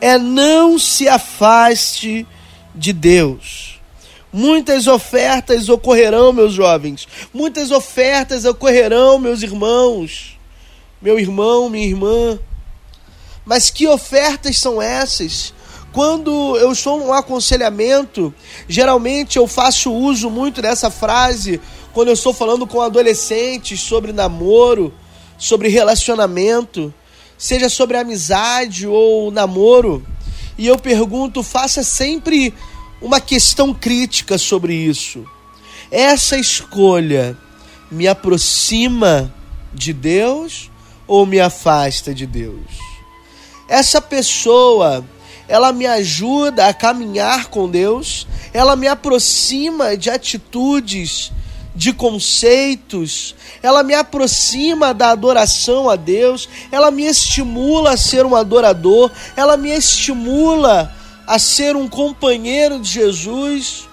é 0.01 0.17
não 0.17 0.79
se 0.79 1.07
afaste 1.07 2.27
de 2.75 2.95
Deus. 2.95 3.79
Muitas 4.33 4.87
ofertas 4.87 5.69
ocorrerão, 5.69 6.33
meus 6.33 6.55
jovens. 6.55 7.07
Muitas 7.31 7.71
ofertas 7.71 8.47
ocorrerão, 8.47 9.19
meus 9.19 9.43
irmãos. 9.43 10.39
Meu 11.03 11.19
irmão, 11.19 11.69
minha 11.69 11.87
irmã. 11.87 12.39
Mas 13.45 13.69
que 13.69 13.87
ofertas 13.87 14.57
são 14.57 14.81
essas? 14.81 15.53
Quando 15.93 16.57
eu 16.57 16.73
estou 16.73 16.99
num 16.99 17.13
aconselhamento, 17.13 18.35
geralmente 18.67 19.37
eu 19.37 19.47
faço 19.47 19.93
uso 19.93 20.31
muito 20.31 20.63
dessa 20.63 20.91
frase 20.91 21.61
quando 21.97 22.09
eu 22.09 22.13
estou 22.13 22.35
falando 22.35 22.67
com 22.67 22.83
adolescentes 22.83 23.81
sobre 23.81 24.13
namoro, 24.13 24.93
sobre 25.39 25.71
relacionamento, 25.71 26.93
seja 27.39 27.71
sobre 27.71 27.97
amizade 27.97 28.87
ou 28.87 29.31
namoro, 29.31 30.07
e 30.59 30.67
eu 30.67 30.79
pergunto, 30.79 31.43
faça 31.43 31.83
sempre 31.83 32.53
uma 33.01 33.19
questão 33.19 33.73
crítica 33.73 34.37
sobre 34.37 34.75
isso. 34.75 35.25
Essa 35.91 36.37
escolha 36.37 37.35
me 37.91 38.07
aproxima 38.07 39.35
de 39.73 39.95
Deus 39.95 40.71
ou 41.07 41.25
me 41.25 41.41
afasta 41.41 42.13
de 42.13 42.27
Deus? 42.27 42.61
Essa 43.67 44.03
pessoa, 44.03 45.03
ela 45.49 45.73
me 45.73 45.87
ajuda 45.87 46.69
a 46.69 46.75
caminhar 46.75 47.47
com 47.47 47.67
Deus, 47.67 48.27
ela 48.53 48.77
me 48.77 48.87
aproxima 48.87 49.97
de 49.97 50.11
atitudes 50.11 51.33
de 51.77 51.93
conceitos, 51.93 53.35
ela 53.63 53.83
me 53.83 53.93
aproxima 53.93 54.95
da 54.95 55.11
adoração 55.11 55.91
a 55.91 55.95
Deus, 55.95 56.49
ela 56.73 56.91
me 56.91 57.05
estimula 57.05 57.91
a 57.91 57.97
ser 57.99 58.25
um 58.25 58.35
adorador, 58.35 59.11
ela 59.37 59.59
me 59.59 59.71
estimula 59.71 60.91
a 61.27 61.39
ser 61.39 61.77
um 61.77 61.87
companheiro 61.87 62.81
de 62.81 62.91
Jesus, 62.91 63.87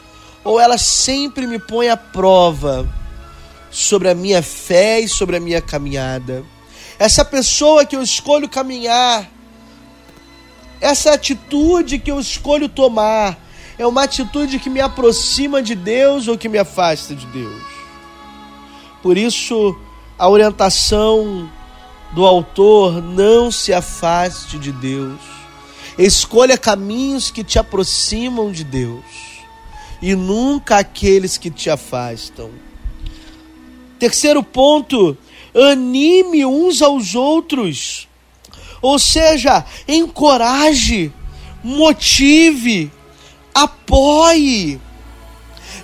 ou 0.46 0.60
ela 0.60 0.78
sempre 0.78 1.46
me 1.46 1.60
põe 1.60 1.90
à 1.90 1.98
prova 1.98 2.88
sobre 3.70 4.10
a 4.10 4.16
minha 4.16 4.42
fé 4.42 5.02
e 5.02 5.10
sobre 5.10 5.36
a 5.36 5.40
minha 5.42 5.62
caminhada. 5.62 6.46
Essa 6.98 7.26
pessoa 7.26 7.86
que 7.86 7.98
eu 7.98 8.02
escolho 8.02 8.48
caminhar, 8.48 9.30
essa 10.80 11.14
atitude 11.14 12.00
que 12.00 12.12
eu 12.12 12.20
escolho 12.20 12.70
tomar, 12.70 13.38
é 13.78 13.86
uma 13.86 14.04
atitude 14.04 14.60
que 14.60 14.70
me 14.70 14.80
aproxima 14.80 15.62
de 15.62 15.76
Deus 15.76 16.30
ou 16.30 16.38
que 16.38 16.48
me 16.48 16.58
afasta 16.58 17.14
de 17.14 17.26
Deus. 17.28 17.73
Por 19.04 19.18
isso, 19.18 19.78
a 20.18 20.30
orientação 20.30 21.52
do 22.14 22.26
autor: 22.26 23.02
não 23.04 23.52
se 23.52 23.74
afaste 23.74 24.58
de 24.58 24.72
Deus. 24.72 25.20
Escolha 25.98 26.58
caminhos 26.58 27.30
que 27.30 27.44
te 27.44 27.60
aproximam 27.60 28.52
de 28.52 28.64
Deus 28.64 29.04
e 30.02 30.16
nunca 30.16 30.78
aqueles 30.78 31.38
que 31.38 31.52
te 31.52 31.70
afastam. 31.70 32.50
Terceiro 34.00 34.42
ponto: 34.42 35.18
anime 35.54 36.46
uns 36.46 36.82
aos 36.82 37.14
outros. 37.14 38.08
Ou 38.82 38.98
seja, 39.00 39.66
encoraje, 39.88 41.14
motive, 41.64 42.92
apoie. 43.54 44.80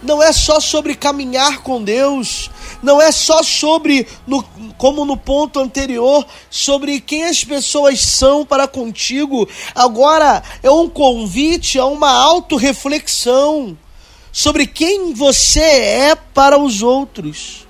Não 0.03 0.21
é 0.21 0.31
só 0.31 0.59
sobre 0.59 0.95
caminhar 0.95 1.59
com 1.59 1.81
Deus, 1.81 2.49
não 2.81 3.01
é 3.01 3.11
só 3.11 3.43
sobre, 3.43 4.07
no, 4.25 4.43
como 4.77 5.05
no 5.05 5.17
ponto 5.17 5.59
anterior, 5.59 6.25
sobre 6.49 6.99
quem 6.99 7.25
as 7.25 7.43
pessoas 7.43 7.99
são 8.01 8.45
para 8.45 8.67
contigo. 8.67 9.47
Agora 9.75 10.41
é 10.63 10.71
um 10.71 10.89
convite 10.89 11.77
a 11.77 11.85
uma 11.85 12.11
autorreflexão 12.11 13.77
sobre 14.31 14.65
quem 14.65 15.13
você 15.13 15.61
é 15.61 16.15
para 16.15 16.57
os 16.57 16.81
outros. 16.81 17.67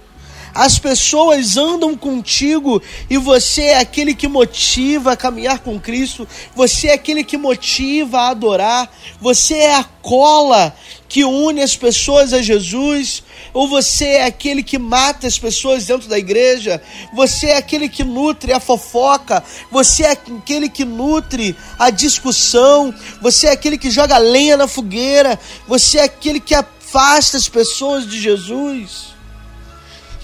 As 0.53 0.79
pessoas 0.79 1.57
andam 1.57 1.95
contigo 1.95 2.81
e 3.09 3.17
você 3.17 3.65
é 3.65 3.79
aquele 3.79 4.13
que 4.13 4.27
motiva 4.27 5.13
a 5.13 5.17
caminhar 5.17 5.59
com 5.59 5.79
Cristo, 5.79 6.27
você 6.55 6.87
é 6.87 6.93
aquele 6.93 7.23
que 7.23 7.37
motiva 7.37 8.19
a 8.19 8.29
adorar, 8.29 8.91
você 9.21 9.55
é 9.55 9.75
a 9.75 9.83
cola 9.83 10.75
que 11.09 11.25
une 11.25 11.61
as 11.63 11.75
pessoas 11.75 12.31
a 12.33 12.41
Jesus, 12.41 13.23
ou 13.51 13.67
você 13.67 14.05
é 14.05 14.25
aquele 14.25 14.61
que 14.61 14.77
mata 14.77 15.25
as 15.25 15.39
pessoas 15.39 15.87
dentro 15.87 16.07
da 16.07 16.19
igreja, 16.19 16.79
você 17.11 17.47
é 17.47 17.57
aquele 17.57 17.89
que 17.89 18.03
nutre 18.03 18.53
a 18.53 18.59
fofoca, 18.59 19.43
você 19.71 20.03
é 20.03 20.11
aquele 20.11 20.69
que 20.69 20.85
nutre 20.85 21.57
a 21.79 21.89
discussão, 21.89 22.93
você 23.19 23.47
é 23.47 23.51
aquele 23.51 23.79
que 23.79 23.89
joga 23.89 24.19
lenha 24.19 24.55
na 24.55 24.67
fogueira, 24.67 25.39
você 25.67 25.97
é 25.97 26.03
aquele 26.03 26.39
que 26.39 26.53
afasta 26.53 27.37
as 27.37 27.49
pessoas 27.49 28.07
de 28.07 28.21
Jesus. 28.21 29.15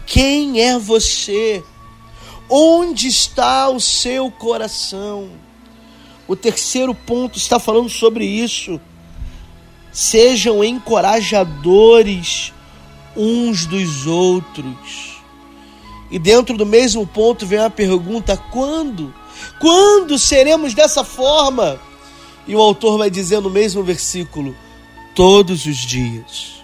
Quem 0.06 0.62
é 0.62 0.77
você? 0.77 1.63
Onde 2.48 3.08
está 3.08 3.70
o 3.70 3.80
seu 3.80 4.30
coração? 4.30 5.32
O 6.27 6.36
terceiro 6.36 6.94
ponto 6.94 7.39
está 7.39 7.60
falando 7.60 7.89
sobre 7.89 8.24
isso. 8.24 8.80
Sejam 9.95 10.61
encorajadores 10.61 12.51
uns 13.15 13.65
dos 13.65 14.05
outros. 14.05 15.21
E 16.11 16.19
dentro 16.19 16.57
do 16.57 16.65
mesmo 16.65 17.07
ponto 17.07 17.45
vem 17.45 17.59
a 17.59 17.69
pergunta: 17.69 18.35
quando? 18.51 19.15
Quando 19.57 20.19
seremos 20.19 20.73
dessa 20.73 21.01
forma? 21.05 21.79
E 22.45 22.53
o 22.53 22.59
autor 22.59 22.97
vai 22.97 23.09
dizer 23.09 23.39
no 23.39 23.49
mesmo 23.49 23.83
versículo: 23.83 24.53
todos 25.15 25.65
os 25.65 25.77
dias. 25.77 26.55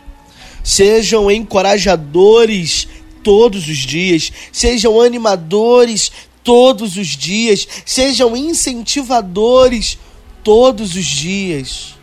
Sejam 0.61 1.31
encorajadores 1.31 2.85
todos 3.23 3.65
os 3.65 3.77
dias, 3.77 4.29
sejam 4.51 4.99
animadores 4.99 6.11
todos 6.43 6.97
os 6.97 7.07
dias, 7.07 7.65
sejam 7.85 8.35
incentivadores 8.35 9.97
todos 10.43 10.97
os 10.97 11.05
dias. 11.05 12.00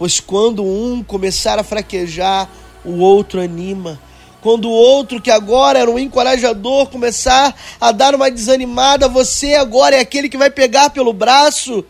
Pois 0.00 0.18
quando 0.18 0.64
um 0.64 1.04
começar 1.04 1.58
a 1.58 1.62
fraquejar, 1.62 2.48
o 2.82 3.00
outro 3.00 3.38
anima. 3.38 4.00
Quando 4.40 4.64
o 4.64 4.72
outro, 4.72 5.20
que 5.20 5.30
agora 5.30 5.78
era 5.78 5.90
um 5.90 5.98
encorajador, 5.98 6.86
começar 6.86 7.54
a 7.78 7.92
dar 7.92 8.14
uma 8.14 8.30
desanimada, 8.30 9.10
você 9.10 9.56
agora 9.56 9.96
é 9.96 10.00
aquele 10.00 10.30
que 10.30 10.38
vai 10.38 10.48
pegar 10.48 10.88
pelo 10.88 11.12
braço 11.12 11.84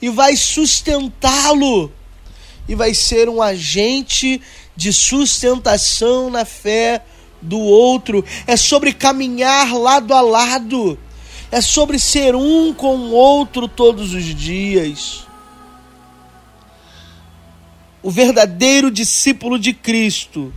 e 0.00 0.08
vai 0.08 0.36
sustentá-lo. 0.36 1.90
E 2.68 2.76
vai 2.76 2.94
ser 2.94 3.28
um 3.28 3.42
agente 3.42 4.40
de 4.76 4.92
sustentação 4.92 6.30
na 6.30 6.44
fé 6.44 7.02
do 7.42 7.58
outro, 7.58 8.24
é 8.46 8.56
sobre 8.56 8.92
caminhar 8.92 9.74
lado 9.74 10.14
a 10.14 10.20
lado, 10.20 10.96
é 11.50 11.60
sobre 11.60 11.98
ser 11.98 12.36
um 12.36 12.72
com 12.72 12.96
o 12.96 13.10
outro 13.10 13.66
todos 13.66 14.14
os 14.14 14.24
dias. 14.24 15.25
O 18.06 18.10
verdadeiro 18.12 18.88
discípulo 18.88 19.58
de 19.58 19.72
Cristo, 19.72 20.54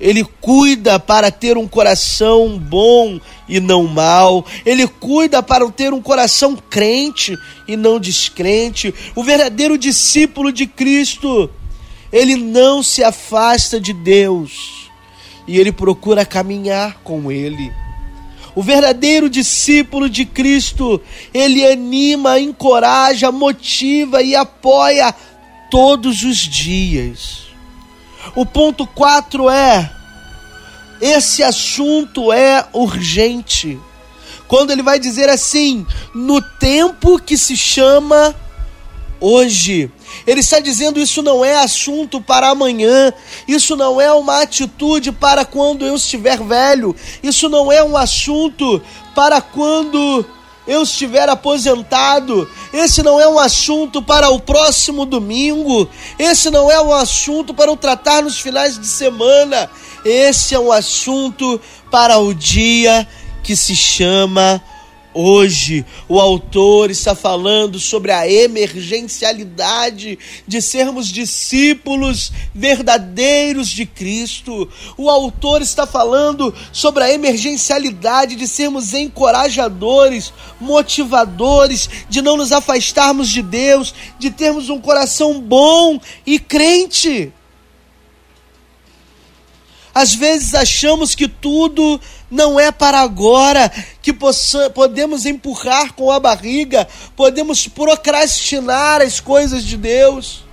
ele 0.00 0.24
cuida 0.24 0.98
para 0.98 1.30
ter 1.30 1.58
um 1.58 1.68
coração 1.68 2.58
bom 2.58 3.20
e 3.46 3.60
não 3.60 3.86
mau. 3.86 4.46
Ele 4.64 4.88
cuida 4.88 5.42
para 5.42 5.70
ter 5.70 5.92
um 5.92 6.00
coração 6.00 6.56
crente 6.56 7.36
e 7.68 7.76
não 7.76 8.00
descrente. 8.00 8.94
O 9.14 9.22
verdadeiro 9.22 9.76
discípulo 9.76 10.50
de 10.50 10.66
Cristo, 10.66 11.50
ele 12.10 12.34
não 12.34 12.82
se 12.82 13.04
afasta 13.04 13.78
de 13.78 13.92
Deus 13.92 14.88
e 15.46 15.58
ele 15.58 15.72
procura 15.72 16.24
caminhar 16.24 17.02
com 17.04 17.30
ele. 17.30 17.70
O 18.54 18.62
verdadeiro 18.62 19.28
discípulo 19.28 20.08
de 20.08 20.24
Cristo, 20.24 21.00
ele 21.32 21.64
anima, 21.64 22.40
encoraja, 22.40 23.30
motiva 23.30 24.22
e 24.22 24.34
apoia 24.34 25.14
todos 25.70 26.22
os 26.22 26.36
dias. 26.36 27.46
O 28.34 28.44
ponto 28.44 28.86
4 28.86 29.48
é: 29.48 29.90
esse 31.00 31.42
assunto 31.42 32.32
é 32.32 32.66
urgente. 32.72 33.78
Quando 34.46 34.72
ele 34.72 34.82
vai 34.82 34.98
dizer 34.98 35.28
assim, 35.28 35.86
no 36.12 36.42
tempo 36.42 37.18
que 37.18 37.38
se 37.38 37.56
chama 37.56 38.34
hoje. 39.20 39.90
Ele 40.26 40.40
está 40.40 40.58
dizendo 40.58 40.98
isso 40.98 41.22
não 41.22 41.44
é 41.44 41.56
assunto 41.56 42.20
para 42.20 42.48
amanhã, 42.48 43.12
isso 43.46 43.76
não 43.76 44.00
é 44.00 44.10
uma 44.12 44.42
atitude 44.42 45.12
para 45.12 45.44
quando 45.44 45.86
eu 45.86 45.94
estiver 45.94 46.38
velho, 46.42 46.96
isso 47.22 47.48
não 47.48 47.70
é 47.70 47.84
um 47.84 47.96
assunto 47.96 48.82
para 49.14 49.40
quando 49.40 50.24
eu 50.66 50.82
estiver 50.82 51.28
aposentado, 51.28 52.48
esse 52.72 53.02
não 53.02 53.20
é 53.20 53.28
um 53.28 53.38
assunto 53.38 54.02
para 54.02 54.30
o 54.30 54.38
próximo 54.38 55.04
domingo, 55.04 55.88
esse 56.18 56.50
não 56.50 56.70
é 56.70 56.80
um 56.80 56.92
assunto 56.92 57.52
para 57.54 57.72
o 57.72 57.76
tratar 57.76 58.22
nos 58.22 58.38
finais 58.38 58.78
de 58.78 58.86
semana, 58.86 59.70
esse 60.04 60.54
é 60.54 60.58
um 60.58 60.70
assunto 60.70 61.60
para 61.90 62.18
o 62.18 62.34
dia 62.34 63.06
que 63.42 63.56
se 63.56 63.74
chama 63.74 64.62
Hoje, 65.12 65.84
o 66.08 66.20
autor 66.20 66.88
está 66.88 67.16
falando 67.16 67.80
sobre 67.80 68.12
a 68.12 68.30
emergencialidade 68.30 70.16
de 70.46 70.62
sermos 70.62 71.08
discípulos 71.08 72.30
verdadeiros 72.54 73.68
de 73.68 73.86
Cristo. 73.86 74.68
O 74.96 75.10
autor 75.10 75.62
está 75.62 75.84
falando 75.84 76.54
sobre 76.70 77.02
a 77.02 77.12
emergencialidade 77.12 78.36
de 78.36 78.46
sermos 78.46 78.94
encorajadores, 78.94 80.32
motivadores, 80.60 81.90
de 82.08 82.22
não 82.22 82.36
nos 82.36 82.52
afastarmos 82.52 83.28
de 83.30 83.42
Deus, 83.42 83.92
de 84.16 84.30
termos 84.30 84.68
um 84.68 84.80
coração 84.80 85.40
bom 85.40 86.00
e 86.24 86.38
crente. 86.38 87.32
Às 89.94 90.14
vezes 90.14 90.54
achamos 90.54 91.14
que 91.14 91.26
tudo 91.26 92.00
não 92.30 92.60
é 92.60 92.70
para 92.70 93.00
agora, 93.00 93.70
que 94.00 94.12
possa, 94.12 94.70
podemos 94.70 95.26
empurrar 95.26 95.92
com 95.94 96.10
a 96.10 96.20
barriga, 96.20 96.86
podemos 97.16 97.66
procrastinar 97.66 99.00
as 99.00 99.18
coisas 99.18 99.64
de 99.64 99.76
Deus. 99.76 100.44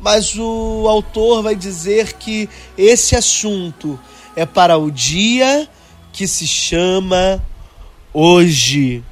Mas 0.00 0.36
o 0.36 0.86
autor 0.88 1.42
vai 1.42 1.54
dizer 1.54 2.14
que 2.14 2.48
esse 2.76 3.14
assunto 3.14 3.98
é 4.34 4.46
para 4.46 4.76
o 4.76 4.90
dia 4.90 5.68
que 6.12 6.26
se 6.26 6.46
chama 6.46 7.42
hoje. 8.12 9.02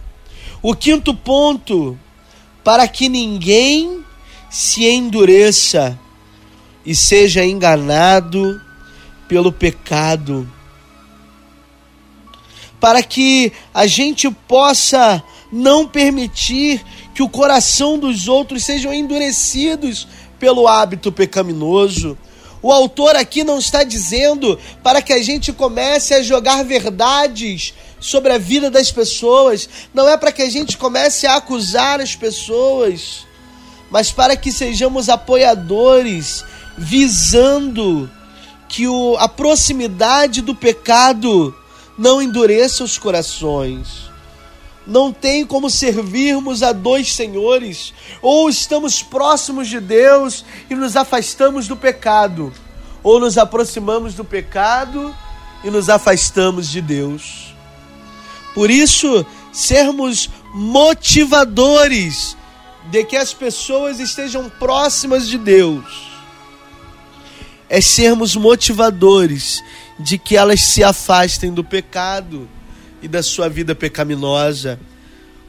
O 0.63 0.75
quinto 0.75 1.15
ponto, 1.15 1.99
para 2.63 2.87
que 2.87 3.09
ninguém 3.09 4.05
se 4.49 4.87
endureça 4.87 5.99
e 6.85 6.95
seja 6.95 7.45
enganado 7.45 8.61
pelo 9.33 9.51
pecado, 9.51 10.47
para 12.79 13.03
que 13.03 13.51
a 13.73 13.87
gente 13.87 14.31
possa 14.31 15.25
não 15.51 15.89
permitir 15.89 16.85
que 17.15 17.23
o 17.23 17.31
coração 17.31 17.99
dos 17.99 18.29
outros 18.29 18.63
sejam 18.63 18.93
endurecidos 18.93 20.07
pelo 20.39 20.69
hábito 20.69 21.11
pecaminoso. 21.11 22.19
O 22.61 22.71
autor 22.71 23.17
aqui 23.17 23.43
não 23.43 23.59
está 23.59 23.83
dizendo 23.83 24.59
para 24.83 25.01
que 25.01 25.15
a 25.15 25.23
gente 25.23 25.51
comece 25.51 26.13
a 26.13 26.23
jogar 26.23 26.63
verdades 26.63 27.73
sobre 27.99 28.35
a 28.35 28.39
vida 28.39 28.71
das 28.71 28.93
pessoas, 28.93 29.67
não 29.95 30.07
é 30.07 30.19
para 30.19 30.31
que 30.31 30.43
a 30.43 30.51
gente 30.51 30.77
comece 30.77 31.27
a 31.27 31.37
acusar 31.37 32.03
as 32.03 32.15
pessoas, 32.15 33.27
mas 33.91 34.13
para 34.13 34.37
que 34.37 34.53
sejamos 34.53 35.09
apoiadores, 35.09 36.45
visando 36.77 38.11
que 38.73 38.89
o, 38.89 39.19
a 39.19 39.29
proximidade 39.29 40.41
do 40.41 40.55
pecado 40.55 41.55
não 41.99 42.23
endureça 42.23 42.83
os 42.83 42.97
corações. 42.97 44.11
Não 44.87 45.13
tem 45.13 45.45
como 45.45 45.69
servirmos 45.69 46.63
a 46.63 46.73
dois 46.73 47.13
senhores, 47.13 47.93
ou 48.23 48.49
estamos 48.49 49.03
próximos 49.03 49.69
de 49.69 49.79
Deus 49.79 50.43
e 50.71 50.75
nos 50.75 50.97
afastamos 50.97 51.69
do 51.69 51.77
pecado, 51.77 52.51
ou 53.03 53.21
nos 53.21 53.37
aproximamos 53.37 54.15
do 54.15 54.25
pecado 54.25 55.15
e 55.63 55.71
nos 55.71 55.91
afastamos 55.91 56.71
de 56.71 56.81
Deus. 56.81 57.55
Por 58.55 58.71
isso, 58.71 59.25
sermos 59.53 60.31
motivadores 60.55 62.39
de 62.91 63.05
que 63.05 63.19
as 63.19 63.35
pessoas 63.35 64.01
estejam 64.01 64.49
próximas 64.49 65.29
de 65.29 65.37
Deus 65.37 66.12
é 67.73 67.81
sermos 67.81 68.37
motivadores 68.37 69.65
de 69.99 70.19
que 70.19 70.37
elas 70.37 70.61
se 70.61 70.85
afastem 70.85 71.51
do 71.51 71.65
pecado 71.65 72.47
e 73.01 73.09
da 73.09 73.23
sua 73.23 73.49
vida 73.49 73.75
pecaminosa. 73.75 74.79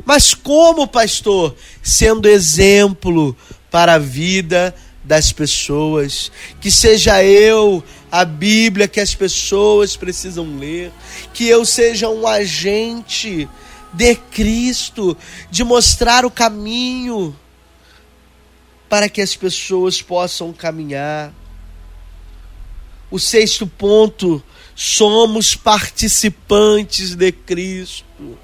Mas 0.05 0.33
como, 0.33 0.88
pastor? 0.88 1.53
Sendo 1.81 2.29
exemplo 2.29 3.36
para 3.69 3.95
a 3.95 3.99
vida 3.99 4.73
das 5.03 5.33
pessoas, 5.33 6.31
que 6.62 6.71
seja 6.71 7.21
eu 7.21 7.83
a 8.09 8.23
Bíblia 8.23 8.88
que 8.88 9.01
as 9.01 9.13
pessoas 9.13 9.97
precisam 9.97 10.57
ler, 10.57 10.93
que 11.33 11.45
eu 11.45 11.65
seja 11.65 12.07
um 12.07 12.25
agente 12.25 13.49
de 13.91 14.15
Cristo, 14.15 15.17
de 15.51 15.62
mostrar 15.65 16.25
o 16.25 16.31
caminho 16.31 17.36
para 18.88 19.09
que 19.09 19.21
as 19.21 19.36
pessoas 19.36 20.01
possam 20.01 20.53
caminhar. 20.53 21.33
O 23.13 23.19
sexto 23.19 23.67
ponto, 23.67 24.41
somos 24.76 25.56
participantes 25.56 27.13
de 27.13 27.32
Cristo. 27.32 28.39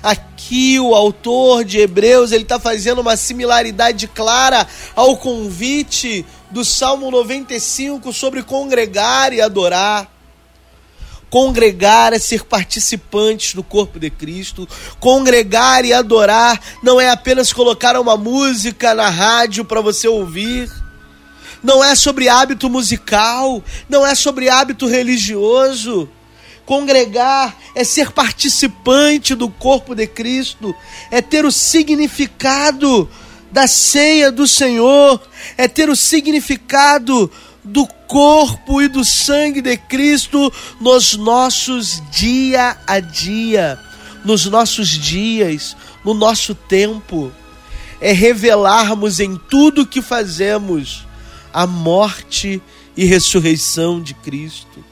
Aqui 0.00 0.78
o 0.78 0.94
autor 0.94 1.64
de 1.64 1.80
Hebreus 1.80 2.30
ele 2.30 2.44
está 2.44 2.60
fazendo 2.60 3.00
uma 3.00 3.16
similaridade 3.16 4.06
clara 4.06 4.64
ao 4.94 5.16
convite 5.16 6.24
do 6.48 6.64
Salmo 6.64 7.10
95 7.10 8.12
sobre 8.12 8.44
congregar 8.44 9.32
e 9.32 9.40
adorar. 9.40 10.08
Congregar 11.28 12.12
é 12.12 12.20
ser 12.20 12.44
participantes 12.44 13.52
do 13.52 13.64
corpo 13.64 13.98
de 13.98 14.10
Cristo. 14.10 14.68
Congregar 15.00 15.84
e 15.84 15.92
adorar 15.92 16.60
não 16.84 17.00
é 17.00 17.10
apenas 17.10 17.52
colocar 17.52 17.98
uma 17.98 18.16
música 18.16 18.94
na 18.94 19.10
rádio 19.10 19.64
para 19.64 19.80
você 19.80 20.06
ouvir 20.06 20.70
não 21.62 21.82
é 21.82 21.94
sobre 21.94 22.28
hábito 22.28 22.68
musical, 22.70 23.62
não 23.88 24.06
é 24.06 24.14
sobre 24.14 24.48
hábito 24.48 24.86
religioso. 24.86 26.08
Congregar 26.64 27.56
é 27.74 27.82
ser 27.82 28.10
participante 28.10 29.34
do 29.34 29.48
corpo 29.48 29.94
de 29.94 30.06
Cristo, 30.06 30.74
é 31.10 31.22
ter 31.22 31.44
o 31.44 31.50
significado 31.50 33.08
da 33.50 33.66
ceia 33.66 34.30
do 34.30 34.46
Senhor, 34.46 35.20
é 35.56 35.66
ter 35.66 35.88
o 35.88 35.96
significado 35.96 37.30
do 37.64 37.86
corpo 38.06 38.82
e 38.82 38.88
do 38.88 39.04
sangue 39.04 39.62
de 39.62 39.76
Cristo 39.76 40.52
nos 40.78 41.16
nossos 41.16 42.02
dia 42.10 42.76
a 42.86 43.00
dia, 43.00 43.78
nos 44.22 44.44
nossos 44.46 44.88
dias, 44.88 45.74
no 46.04 46.12
nosso 46.12 46.54
tempo. 46.54 47.32
É 48.00 48.12
revelarmos 48.12 49.18
em 49.18 49.36
tudo 49.36 49.86
que 49.86 50.00
fazemos 50.00 51.07
a 51.52 51.66
morte 51.66 52.62
e 52.96 53.04
ressurreição 53.04 54.00
de 54.00 54.14
Cristo. 54.14 54.84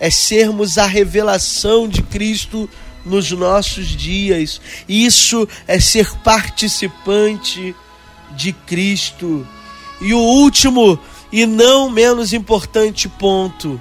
É 0.00 0.10
sermos 0.10 0.78
a 0.78 0.86
revelação 0.86 1.88
de 1.88 2.02
Cristo 2.02 2.68
nos 3.04 3.30
nossos 3.30 3.86
dias. 3.88 4.60
Isso 4.88 5.48
é 5.66 5.78
ser 5.78 6.10
participante 6.18 7.74
de 8.32 8.52
Cristo. 8.52 9.46
E 10.00 10.12
o 10.12 10.18
último 10.18 10.98
e 11.30 11.46
não 11.46 11.90
menos 11.90 12.32
importante 12.32 13.08
ponto 13.08 13.80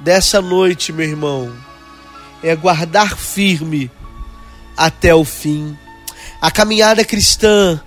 dessa 0.00 0.40
noite, 0.40 0.92
meu 0.92 1.08
irmão, 1.08 1.54
é 2.42 2.54
guardar 2.54 3.16
firme 3.16 3.90
até 4.76 5.14
o 5.14 5.24
fim. 5.24 5.76
A 6.40 6.50
caminhada 6.50 7.04
cristã, 7.04 7.80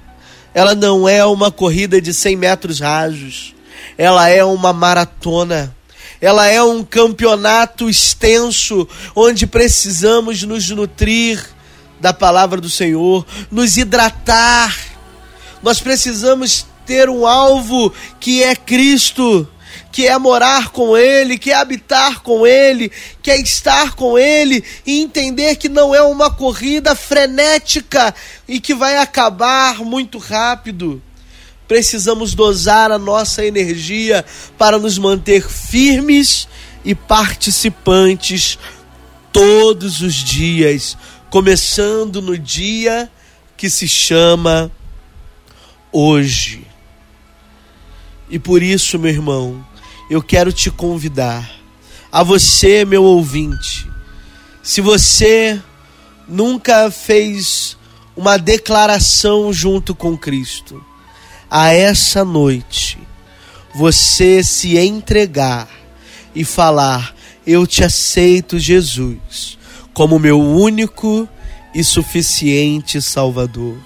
ela 0.58 0.74
não 0.74 1.08
é 1.08 1.24
uma 1.24 1.52
corrida 1.52 2.02
de 2.02 2.12
100 2.12 2.36
metros 2.36 2.80
rasos, 2.80 3.54
ela 3.96 4.28
é 4.28 4.44
uma 4.44 4.74
maratona. 4.74 5.72
Ela 6.20 6.48
é 6.48 6.64
um 6.64 6.84
campeonato 6.84 7.88
extenso 7.88 8.88
onde 9.16 9.46
precisamos 9.46 10.42
nos 10.42 10.68
nutrir 10.72 11.46
da 12.00 12.12
palavra 12.12 12.60
do 12.60 12.72
Senhor, 12.72 13.24
nos 13.52 13.78
hidratar. 13.78 14.76
Nós 15.62 15.80
precisamos 15.80 16.66
ter 16.88 17.08
um 17.08 17.28
alvo 17.28 17.94
que 18.20 18.42
é 18.42 18.56
Cristo 18.56 19.48
que 19.92 20.08
é 20.08 20.18
morar 20.18 20.70
com 20.70 20.96
Ele, 20.98 21.38
que 21.38 21.52
é 21.52 21.56
habitar 21.56 22.22
com 22.22 22.46
Ele, 22.46 22.92
que 23.22 23.32
é 23.32 23.40
estar 23.40 23.96
com 23.96 24.18
Ele 24.18 24.64
e 24.86 25.02
entender 25.02 25.56
que 25.56 25.70
não 25.70 25.94
é 25.94 26.02
uma 26.02 26.30
corrida 26.30 26.96
frenética 26.96 28.14
e 28.48 28.60
que 28.60 28.74
vai 28.74 28.98
acabar 28.98 29.80
muito 29.80 30.18
rápido. 30.18 31.02
Precisamos 31.68 32.34
dosar 32.34 32.92
a 32.92 32.98
nossa 32.98 33.46
energia 33.46 34.24
para 34.58 34.80
nos 34.80 34.98
manter 34.98 35.48
firmes 35.50 36.48
e 36.86 36.96
participantes 36.96 38.58
todos 39.34 40.02
os 40.02 40.14
dias, 40.14 40.98
começando 41.30 42.22
no 42.22 42.38
dia 42.38 43.12
que 43.58 43.70
se 43.70 43.88
chama 43.88 44.72
hoje. 45.92 46.66
E 48.30 48.38
por 48.38 48.62
isso, 48.62 49.00
meu 49.00 49.12
irmão, 49.12 49.66
eu 50.10 50.22
quero 50.22 50.52
te 50.52 50.70
convidar, 50.70 51.50
a 52.12 52.24
você, 52.24 52.86
meu 52.86 53.04
ouvinte, 53.04 53.90
se 54.64 54.82
você 54.82 55.62
nunca 56.28 56.90
fez 56.92 57.78
uma 58.16 58.38
declaração 58.38 59.54
junto 59.54 59.94
com 59.94 60.18
Cristo, 60.18 60.84
a 61.50 61.72
essa 61.72 62.26
noite, 62.26 62.98
você 63.74 64.44
se 64.44 64.78
entregar 64.78 65.70
e 66.36 66.44
falar: 66.44 67.16
Eu 67.46 67.66
te 67.66 67.84
aceito, 67.84 68.60
Jesus, 68.60 69.58
como 69.94 70.20
meu 70.20 70.42
único 70.42 71.28
e 71.74 71.84
suficiente 71.84 73.02
Salvador. 73.02 73.78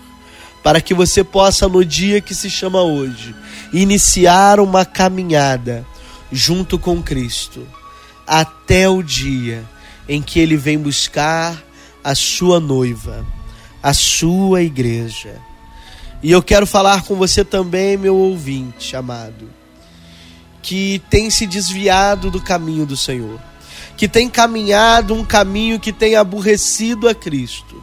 Para 0.63 0.79
que 0.79 0.93
você 0.93 1.23
possa, 1.23 1.67
no 1.67 1.83
dia 1.83 2.21
que 2.21 2.35
se 2.35 2.49
chama 2.49 2.81
hoje, 2.81 3.35
iniciar 3.73 4.59
uma 4.59 4.85
caminhada 4.85 5.85
junto 6.31 6.77
com 6.77 7.01
Cristo, 7.01 7.67
até 8.27 8.87
o 8.87 9.01
dia 9.01 9.63
em 10.07 10.21
que 10.21 10.39
ele 10.39 10.55
vem 10.55 10.77
buscar 10.77 11.61
a 12.03 12.15
sua 12.15 12.59
noiva, 12.59 13.25
a 13.81 13.93
sua 13.93 14.61
igreja. 14.61 15.35
E 16.23 16.31
eu 16.31 16.41
quero 16.41 16.67
falar 16.67 17.03
com 17.03 17.15
você 17.15 17.43
também, 17.43 17.97
meu 17.97 18.15
ouvinte 18.15 18.95
amado, 18.95 19.49
que 20.61 21.01
tem 21.09 21.29
se 21.29 21.47
desviado 21.47 22.29
do 22.29 22.39
caminho 22.39 22.85
do 22.85 22.95
Senhor, 22.95 23.39
que 23.97 24.07
tem 24.07 24.29
caminhado 24.29 25.13
um 25.13 25.25
caminho 25.25 25.79
que 25.79 25.91
tem 25.91 26.15
aborrecido 26.15 27.09
a 27.09 27.15
Cristo 27.15 27.81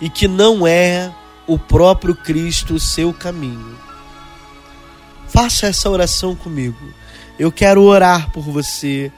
e 0.00 0.10
que 0.10 0.28
não 0.28 0.66
é 0.66 1.10
o 1.52 1.58
próprio 1.58 2.14
Cristo 2.14 2.74
o 2.74 2.80
seu 2.80 3.12
caminho. 3.12 3.76
Faça 5.26 5.66
essa 5.66 5.90
oração 5.90 6.36
comigo. 6.36 6.78
Eu 7.36 7.50
quero 7.50 7.82
orar 7.82 8.30
por 8.30 8.44
você 8.44 9.10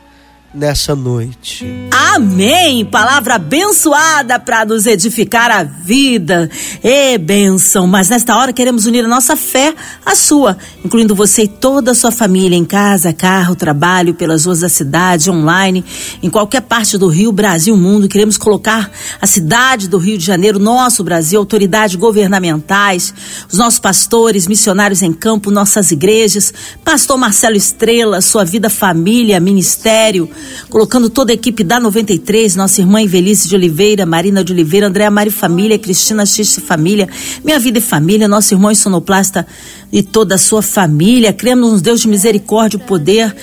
nessa 0.54 0.94
noite. 0.94 1.66
Amém! 1.90 2.84
Palavra 2.84 3.36
abençoada 3.36 4.38
para 4.38 4.64
nos 4.64 4.86
edificar 4.86 5.50
a 5.50 5.62
vida. 5.62 6.50
E 6.84 7.16
benção. 7.16 7.86
Mas 7.86 8.08
nesta 8.10 8.36
hora 8.36 8.52
queremos 8.52 8.84
unir 8.84 9.04
a 9.04 9.08
nossa 9.08 9.34
fé 9.34 9.74
à 10.04 10.14
sua, 10.14 10.58
incluindo 10.84 11.14
você 11.14 11.44
e 11.44 11.48
toda 11.48 11.92
a 11.92 11.94
sua 11.94 12.10
família 12.10 12.56
em 12.56 12.64
casa, 12.64 13.12
carro, 13.12 13.56
trabalho, 13.56 14.14
pelas 14.14 14.44
ruas 14.44 14.60
da 14.60 14.68
cidade, 14.68 15.30
online, 15.30 15.84
em 16.22 16.28
qualquer 16.28 16.60
parte 16.62 16.98
do 16.98 17.08
Rio, 17.08 17.32
Brasil, 17.32 17.76
mundo. 17.76 18.08
Queremos 18.08 18.36
colocar 18.36 18.90
a 19.20 19.26
cidade 19.26 19.88
do 19.88 19.96
Rio 19.96 20.18
de 20.18 20.24
Janeiro, 20.24 20.58
nosso 20.58 21.02
Brasil, 21.02 21.38
autoridades 21.40 21.96
governamentais, 21.96 23.14
os 23.50 23.58
nossos 23.58 23.78
pastores, 23.78 24.46
missionários 24.46 25.02
em 25.02 25.12
campo, 25.12 25.50
nossas 25.50 25.90
igrejas, 25.90 26.52
pastor 26.84 27.16
Marcelo 27.16 27.56
Estrela, 27.56 28.20
sua 28.20 28.44
vida, 28.44 28.68
família, 28.68 29.40
ministério, 29.40 30.28
colocando 30.68 31.10
toda 31.10 31.32
a 31.32 31.34
equipe 31.34 31.62
da 31.64 31.78
93, 31.78 32.56
nossa 32.56 32.80
irmã 32.80 33.00
Invelice 33.00 33.48
de 33.48 33.54
Oliveira, 33.54 34.06
Marina 34.06 34.42
de 34.42 34.52
Oliveira, 34.52 34.88
Andréa 34.88 35.10
Mari 35.10 35.30
Família, 35.30 35.78
Cristina 35.78 36.24
Xiste 36.24 36.60
Família, 36.60 37.08
Minha 37.44 37.58
Vida 37.58 37.78
e 37.78 37.82
Família, 37.82 38.26
nosso 38.28 38.54
irmão 38.54 38.74
sonoplasta 38.74 39.46
e 39.92 40.02
toda 40.02 40.36
a 40.36 40.38
sua 40.38 40.62
família. 40.62 41.32
Cremos 41.32 41.72
no 41.72 41.80
Deus 41.80 42.00
de 42.00 42.08
misericórdia 42.08 42.78
e 42.78 42.80
poder, 42.80 43.34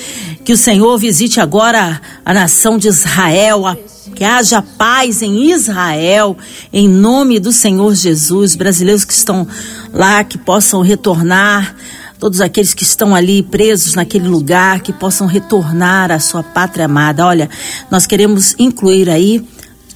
que 0.43 0.53
o 0.53 0.57
Senhor 0.57 0.97
visite 0.97 1.39
agora 1.39 2.01
a 2.25 2.33
nação 2.33 2.77
de 2.77 2.88
Israel, 2.88 3.67
a 3.67 3.77
que 4.15 4.23
haja 4.23 4.62
paz 4.62 5.21
em 5.21 5.51
Israel, 5.51 6.38
em 6.73 6.89
nome 6.89 7.39
do 7.39 7.51
Senhor 7.51 7.93
Jesus. 7.93 8.55
Brasileiros 8.55 9.05
que 9.05 9.13
estão 9.13 9.47
lá, 9.93 10.23
que 10.23 10.38
possam 10.38 10.81
retornar 10.81 11.75
todos 12.19 12.41
aqueles 12.41 12.73
que 12.73 12.84
estão 12.84 13.15
ali 13.15 13.41
presos 13.41 13.95
naquele 13.95 14.27
lugar, 14.27 14.82
que 14.82 14.91
possam 14.91 15.25
retornar 15.25 16.12
à 16.12 16.19
sua 16.19 16.43
pátria 16.43 16.86
amada. 16.86 17.25
Olha, 17.25 17.49
nós 17.89 18.05
queremos 18.05 18.55
incluir 18.60 19.10
aí 19.10 19.43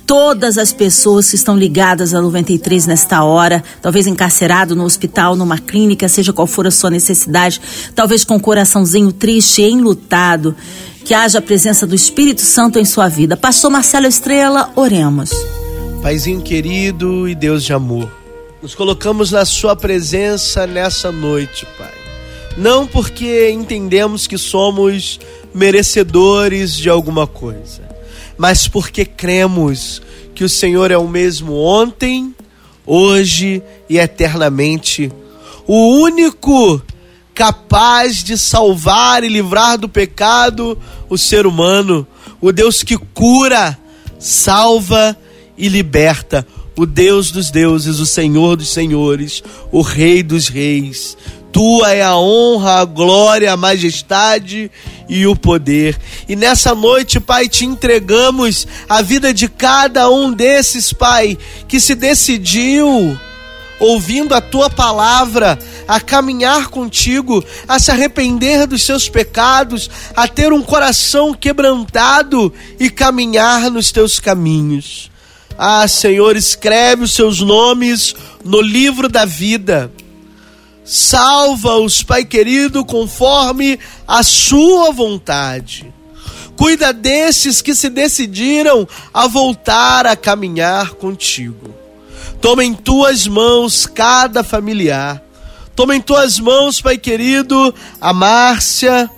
todas 0.05 0.57
as 0.57 0.71
pessoas 0.71 1.29
que 1.29 1.35
estão 1.35 1.57
ligadas 1.57 2.13
a 2.13 2.21
93 2.21 2.87
nesta 2.87 3.23
hora, 3.23 3.63
talvez 3.81 4.07
encarcerado 4.07 4.75
no 4.75 4.85
hospital, 4.85 5.35
numa 5.35 5.57
clínica, 5.57 6.07
seja 6.07 6.31
qual 6.31 6.47
for 6.47 6.65
a 6.65 6.71
sua 6.71 6.89
necessidade, 6.89 7.59
talvez 7.93 8.23
com 8.23 8.35
o 8.35 8.39
coraçãozinho 8.39 9.11
triste, 9.11 9.61
enlutado, 9.61 10.55
que 11.03 11.13
haja 11.13 11.39
a 11.39 11.41
presença 11.41 11.85
do 11.85 11.95
Espírito 11.95 12.41
Santo 12.41 12.79
em 12.79 12.85
sua 12.85 13.09
vida. 13.09 13.35
Pastor 13.35 13.69
Marcelo 13.69 14.07
Estrela, 14.07 14.71
oremos. 14.75 15.31
Paizinho 16.01 16.41
querido 16.41 17.27
e 17.27 17.35
Deus 17.35 17.63
de 17.63 17.73
amor, 17.73 18.11
nos 18.61 18.75
colocamos 18.75 19.31
na 19.31 19.45
sua 19.45 19.75
presença 19.75 20.67
nessa 20.67 21.11
noite, 21.11 21.65
Pai 21.77 22.02
não 22.57 22.85
porque 22.85 23.49
entendemos 23.51 24.27
que 24.27 24.37
somos 24.37 25.19
merecedores 25.53 26.75
de 26.75 26.89
alguma 26.89 27.25
coisa, 27.25 27.83
mas 28.37 28.67
porque 28.67 29.05
cremos 29.05 30.01
que 30.35 30.43
o 30.43 30.49
Senhor 30.49 30.91
é 30.91 30.97
o 30.97 31.07
mesmo 31.07 31.55
ontem, 31.55 32.33
hoje 32.85 33.61
e 33.89 33.97
eternamente, 33.97 35.11
o 35.65 35.95
único 36.01 36.81
capaz 37.33 38.23
de 38.23 38.37
salvar 38.37 39.23
e 39.23 39.29
livrar 39.29 39.77
do 39.77 39.89
pecado 39.89 40.77
o 41.09 41.17
ser 41.17 41.47
humano, 41.47 42.05
o 42.39 42.51
Deus 42.51 42.83
que 42.83 42.97
cura, 42.97 43.77
salva 44.19 45.17
e 45.57 45.67
liberta, 45.67 46.45
o 46.77 46.85
Deus 46.85 47.31
dos 47.31 47.51
deuses, 47.51 47.99
o 47.99 48.05
Senhor 48.05 48.55
dos 48.55 48.69
senhores, 48.69 49.43
o 49.71 49.81
Rei 49.81 50.23
dos 50.23 50.47
reis, 50.47 51.15
tua 51.53 51.93
é 51.93 52.01
a 52.01 52.17
honra, 52.17 52.81
a 52.81 52.85
glória, 52.85 53.53
a 53.53 53.57
majestade 53.57 54.71
e 55.07 55.27
o 55.27 55.35
poder. 55.35 55.95
E 56.27 56.35
nessa 56.35 56.73
noite, 56.73 57.19
Pai, 57.19 57.47
te 57.47 57.63
entregamos 57.63 58.67
a 58.89 59.03
vida 59.03 59.31
de 59.31 59.47
cada 59.47 60.09
um 60.09 60.33
desses, 60.33 60.91
Pai, 60.91 61.37
que 61.67 61.79
se 61.79 61.93
decidiu 61.93 63.15
ouvindo 63.79 64.33
a 64.33 64.41
tua 64.41 64.69
palavra, 64.69 65.59
a 65.87 65.99
caminhar 65.99 66.69
contigo, 66.69 67.43
a 67.67 67.77
se 67.77 67.91
arrepender 67.91 68.65
dos 68.65 68.81
seus 68.81 69.07
pecados, 69.09 69.89
a 70.15 70.27
ter 70.27 70.53
um 70.53 70.61
coração 70.61 71.33
quebrantado 71.33 72.51
e 72.79 72.89
caminhar 72.89 73.69
nos 73.69 73.91
teus 73.91 74.19
caminhos. 74.19 75.12
Ah, 75.57 75.87
Senhor, 75.87 76.35
escreve 76.35 77.03
os 77.03 77.13
seus 77.13 77.39
nomes 77.39 78.15
no 78.43 78.61
livro 78.61 79.07
da 79.07 79.25
vida 79.25 79.91
Salva-os, 80.85 82.03
Pai 82.03 82.25
querido, 82.25 82.83
conforme 82.83 83.79
a 84.07 84.21
sua 84.21 84.91
vontade. 84.91 85.91
Cuida 86.57 86.91
desses 86.91 87.61
que 87.61 87.73
se 87.73 87.89
decidiram 87.89 88.87
a 89.13 89.27
voltar 89.27 90.05
a 90.05 90.15
caminhar 90.15 90.91
contigo. 90.91 91.73
Toma 92.41 92.63
em 92.63 92.73
tuas 92.73 93.27
mãos 93.27 93.85
cada 93.85 94.43
familiar. 94.43 95.23
Toma 95.75 95.95
em 95.95 96.01
tuas 96.01 96.37
mãos, 96.37 96.81
Pai 96.81 96.97
querido, 96.97 97.73
a 97.99 98.13
Márcia, 98.13 99.09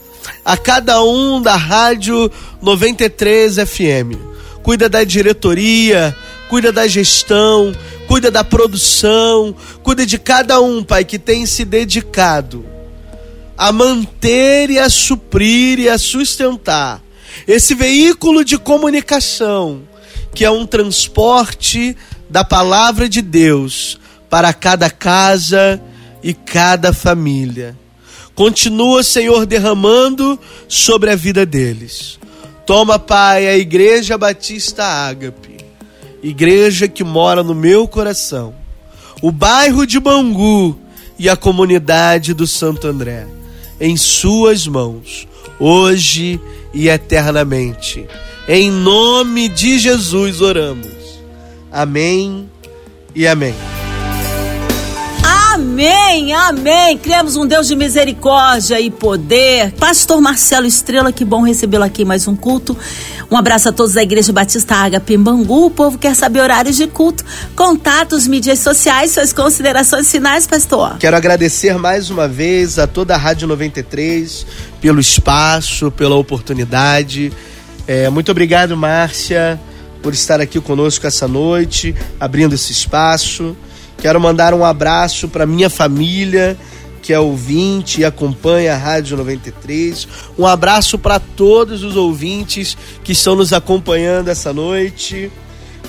a 0.46 0.56
cada 0.56 1.02
um 1.04 1.42
da 1.42 1.56
Rádio 1.56 2.32
93 2.62 3.56
FM. 3.56 4.16
Cuida 4.62 4.88
da 4.88 5.04
diretoria, 5.04 6.16
cuida 6.50 6.72
da 6.72 6.88
gestão, 6.88 7.76
cuida 8.08 8.30
da 8.30 8.44
produção, 8.44 9.56
cuida 9.84 10.06
de 10.06 10.18
cada 10.18 10.60
um, 10.62 10.84
Pai, 10.84 11.04
que 11.04 11.20
tem 11.20 11.46
se 11.46 11.66
dedicado 11.66 12.66
a 13.58 13.72
manter 13.72 14.70
e 14.70 14.80
a 14.80 14.90
suprir 14.90 15.80
e 15.80 15.90
a 15.90 15.98
sustentar 15.98 17.02
esse 17.48 17.76
veículo 17.76 18.44
de 18.44 18.58
comunicação, 18.58 19.82
que 20.34 20.44
é 20.46 20.52
um 20.52 20.66
transporte 20.66 21.96
da 22.30 22.44
palavra 22.44 23.08
de 23.08 23.22
Deus 23.22 24.00
para 24.30 24.54
cada 24.54 24.90
casa 24.90 25.82
e 26.24 26.34
cada 26.34 26.92
família. 26.94 27.78
Continua, 28.34 29.04
Senhor, 29.04 29.46
derramando 29.46 30.40
sobre 30.68 31.10
a 31.10 31.16
vida 31.16 31.46
deles. 31.46 32.20
Toma, 32.66 33.00
Pai, 33.00 33.48
a 33.48 33.58
Igreja 33.58 34.18
Batista 34.18 34.84
Ágape, 34.84 35.55
igreja 36.28 36.88
que 36.88 37.04
mora 37.04 37.44
no 37.44 37.54
meu 37.54 37.88
coração, 37.88 38.54
o 39.22 39.32
bairro 39.32 39.86
de 39.86 40.00
Bangu 40.00 40.78
e 41.20 41.30
a 41.30 41.36
comunidade 41.36 42.34
do 42.34 42.48
Santo 42.48 42.88
André, 42.88 43.28
em 43.80 43.96
Suas 43.96 44.68
mãos, 44.68 45.28
hoje 45.60 46.40
e 46.74 46.90
eternamente. 46.90 48.06
Em 48.48 48.72
nome 48.72 49.48
de 49.48 49.78
Jesus 49.78 50.42
oramos. 50.42 50.94
Amém 51.72 52.50
e 53.14 53.28
amém. 53.28 53.75
Amém, 55.56 56.34
amém. 56.34 56.98
Cremos 56.98 57.38
um 57.38 57.48
Deus 57.48 57.70
de 57.70 57.78
misericórdia 57.78 58.78
e 58.78 58.92
poder. 58.92 59.72
Pastor 59.80 60.20
Marcelo 60.20 60.68
Estrela, 60.68 61.14
que 61.14 61.24
bom 61.24 61.44
recebê-lo 61.44 61.86
aqui 61.86 62.04
mais 62.04 62.28
um 62.28 62.36
culto. 62.36 62.78
Um 63.32 63.38
abraço 63.38 63.70
a 63.70 63.72
todos 63.72 63.94
da 63.94 64.04
Igreja 64.04 64.34
Batista 64.34 64.76
Ágape 64.76 65.14
em 65.14 65.18
Bangu. 65.18 65.68
O 65.68 65.72
povo 65.72 65.98
quer 65.98 66.14
saber 66.14 66.42
horários 66.42 66.76
de 66.76 66.88
culto, 66.88 67.24
contatos, 67.56 68.28
mídias 68.28 68.60
sociais, 68.60 69.12
suas 69.12 69.32
considerações 69.32 70.12
finais, 70.12 70.46
pastor. 70.46 70.98
Quero 70.98 71.16
agradecer 71.16 71.78
mais 71.78 72.10
uma 72.10 72.28
vez 72.28 72.78
a 72.78 72.86
toda 72.86 73.16
a 73.16 73.18
Rádio 73.18 73.48
93 73.48 74.46
pelo 74.82 75.00
espaço, 75.00 75.90
pela 75.90 76.18
oportunidade. 76.18 77.32
É, 77.88 78.10
muito 78.10 78.30
obrigado, 78.30 78.76
Márcia, 78.76 79.58
por 80.04 80.14
estar 80.14 80.42
aqui 80.42 80.60
conosco 80.60 81.08
essa 81.08 81.30
noite, 81.30 81.96
abrindo 82.20 82.56
esse 82.56 82.74
espaço. 82.74 83.56
Quero 83.98 84.20
mandar 84.20 84.54
um 84.54 84.64
abraço 84.64 85.28
para 85.28 85.46
minha 85.46 85.70
família, 85.70 86.58
que 87.02 87.14
é 87.14 87.20
ouvinte 87.20 88.02
e 88.02 88.06
acompanha 88.06 88.74
a 88.74 88.78
Rádio 88.78 89.18
93. 89.18 90.08
Um 90.38 90.46
abraço 90.46 90.98
para 90.98 91.20
todos 91.20 91.84
os 91.84 91.96
ouvintes 91.96 92.78
que 93.04 93.12
estão 93.12 93.36
nos 93.36 93.54
acompanhando 93.54 94.30
essa 94.30 94.52
noite. 94.52 95.32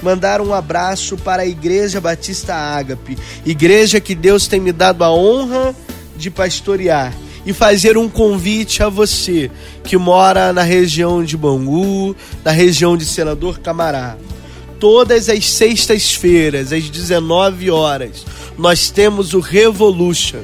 Mandar 0.02 0.40
um 0.40 0.52
abraço 0.52 1.16
para 1.16 1.42
a 1.42 1.46
Igreja 1.46 2.00
Batista 2.00 2.54
Ágape, 2.54 3.16
igreja 3.46 3.98
que 3.98 4.14
Deus 4.14 4.46
tem 4.46 4.60
me 4.60 4.70
dado 4.70 5.02
a 5.02 5.10
honra 5.10 5.74
de 6.16 6.30
pastorear 6.30 7.14
e 7.46 7.52
fazer 7.52 7.96
um 7.96 8.08
convite 8.08 8.82
a 8.82 8.90
você 8.90 9.50
que 9.84 9.96
mora 9.96 10.52
na 10.52 10.62
região 10.62 11.24
de 11.24 11.36
Bangu, 11.36 12.14
na 12.44 12.50
região 12.50 12.94
de 12.94 13.06
Senador 13.06 13.58
Camará 13.58 14.18
todas 14.78 15.28
as 15.28 15.50
sextas-feiras, 15.50 16.72
às 16.72 16.88
19 16.88 17.70
horas, 17.70 18.24
nós 18.58 18.90
temos 18.90 19.34
o 19.34 19.40
Revolution. 19.40 20.42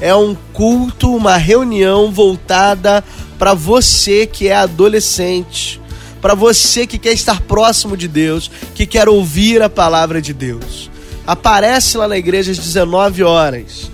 É 0.00 0.14
um 0.14 0.36
culto, 0.52 1.14
uma 1.14 1.36
reunião 1.36 2.10
voltada 2.10 3.02
para 3.38 3.54
você 3.54 4.26
que 4.26 4.48
é 4.48 4.54
adolescente, 4.54 5.80
para 6.20 6.34
você 6.34 6.86
que 6.86 6.98
quer 6.98 7.12
estar 7.12 7.40
próximo 7.42 7.96
de 7.96 8.08
Deus, 8.08 8.50
que 8.74 8.86
quer 8.86 9.08
ouvir 9.08 9.62
a 9.62 9.70
palavra 9.70 10.20
de 10.20 10.32
Deus. 10.32 10.90
Aparece 11.26 11.96
lá 11.96 12.06
na 12.06 12.18
igreja 12.18 12.52
às 12.52 12.58
19 12.58 13.22
horas. 13.22 13.90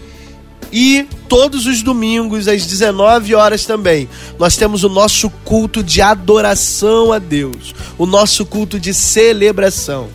E 0.73 1.07
todos 1.29 1.67
os 1.67 1.83
domingos, 1.83 2.49
às 2.49 2.67
19 2.67 3.35
horas 3.35 3.67
também, 3.67 4.09
nós 4.39 4.57
temos 4.57 4.83
o 4.85 4.89
nosso 4.89 5.29
culto 5.45 5.83
de 5.83 6.01
adoração 6.01 7.13
a 7.13 7.19
Deus, 7.19 7.75
o 7.99 8.07
nosso 8.07 8.47
culto 8.47 8.81
de 8.81 8.95
celebração. 8.95 10.09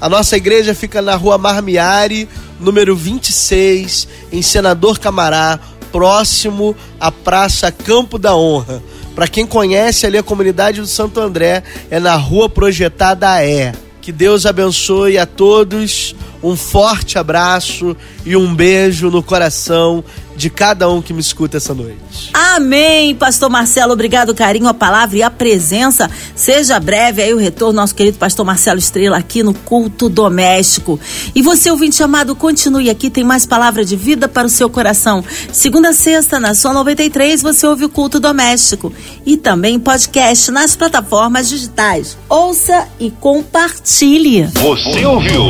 A 0.00 0.08
nossa 0.08 0.36
igreja 0.36 0.74
fica 0.74 1.00
na 1.00 1.14
rua 1.14 1.38
Marmiari, 1.38 2.28
número 2.58 2.96
26, 2.96 4.08
em 4.32 4.42
Senador 4.42 4.98
Camará, 4.98 5.60
próximo 5.92 6.74
à 6.98 7.12
Praça 7.12 7.70
Campo 7.70 8.18
da 8.18 8.34
Honra. 8.34 8.82
Para 9.14 9.28
quem 9.28 9.46
conhece 9.46 10.06
ali 10.06 10.18
a 10.18 10.22
comunidade 10.22 10.80
do 10.80 10.86
Santo 10.86 11.20
André, 11.20 11.62
é 11.90 12.00
na 12.00 12.16
rua 12.16 12.48
projetada 12.48 13.44
E. 13.44 13.72
Que 14.00 14.10
Deus 14.10 14.46
abençoe 14.46 15.18
a 15.18 15.26
todos. 15.26 16.14
Um 16.42 16.56
forte 16.56 17.18
abraço 17.18 17.96
e 18.24 18.34
um 18.36 18.54
beijo 18.54 19.10
no 19.10 19.22
coração 19.22 20.02
de 20.40 20.48
cada 20.48 20.88
um 20.88 21.02
que 21.02 21.12
me 21.12 21.20
escuta 21.20 21.58
essa 21.58 21.74
noite. 21.74 22.30
Amém, 22.32 23.14
pastor 23.14 23.50
Marcelo, 23.50 23.92
obrigado, 23.92 24.34
carinho, 24.34 24.68
a 24.68 24.74
palavra 24.74 25.18
e 25.18 25.22
a 25.22 25.30
presença. 25.30 26.10
Seja 26.34 26.80
breve 26.80 27.22
aí 27.22 27.34
o 27.34 27.36
retorno 27.36 27.74
nosso 27.74 27.94
querido 27.94 28.16
pastor 28.16 28.46
Marcelo 28.46 28.78
Estrela 28.78 29.18
aqui 29.18 29.42
no 29.42 29.52
culto 29.52 30.08
doméstico. 30.08 30.98
E 31.34 31.42
você 31.42 31.70
ouvinte 31.70 32.02
amado, 32.02 32.34
continue 32.34 32.88
aqui, 32.88 33.10
tem 33.10 33.22
mais 33.22 33.44
palavra 33.44 33.84
de 33.84 33.96
vida 33.96 34.28
para 34.28 34.46
o 34.46 34.50
seu 34.50 34.70
coração. 34.70 35.22
Segunda 35.52 35.90
a 35.90 35.92
sexta, 35.92 36.40
na 36.40 36.54
sua 36.54 36.72
93, 36.72 37.42
você 37.42 37.66
ouve 37.66 37.84
o 37.84 37.90
culto 37.90 38.18
doméstico 38.18 38.90
e 39.26 39.36
também 39.36 39.78
podcast 39.78 40.50
nas 40.50 40.74
plataformas 40.74 41.50
digitais. 41.50 42.16
Ouça 42.30 42.88
e 42.98 43.10
compartilhe. 43.10 44.44
Você 44.54 45.04
ouviu? 45.04 45.42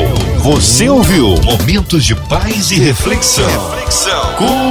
Você 0.42 0.88
ouviu? 0.88 1.36
Momentos 1.42 2.04
de 2.04 2.16
paz 2.16 2.72
e 2.72 2.76
reflexão. 2.80 3.44
reflexão. 3.70 4.34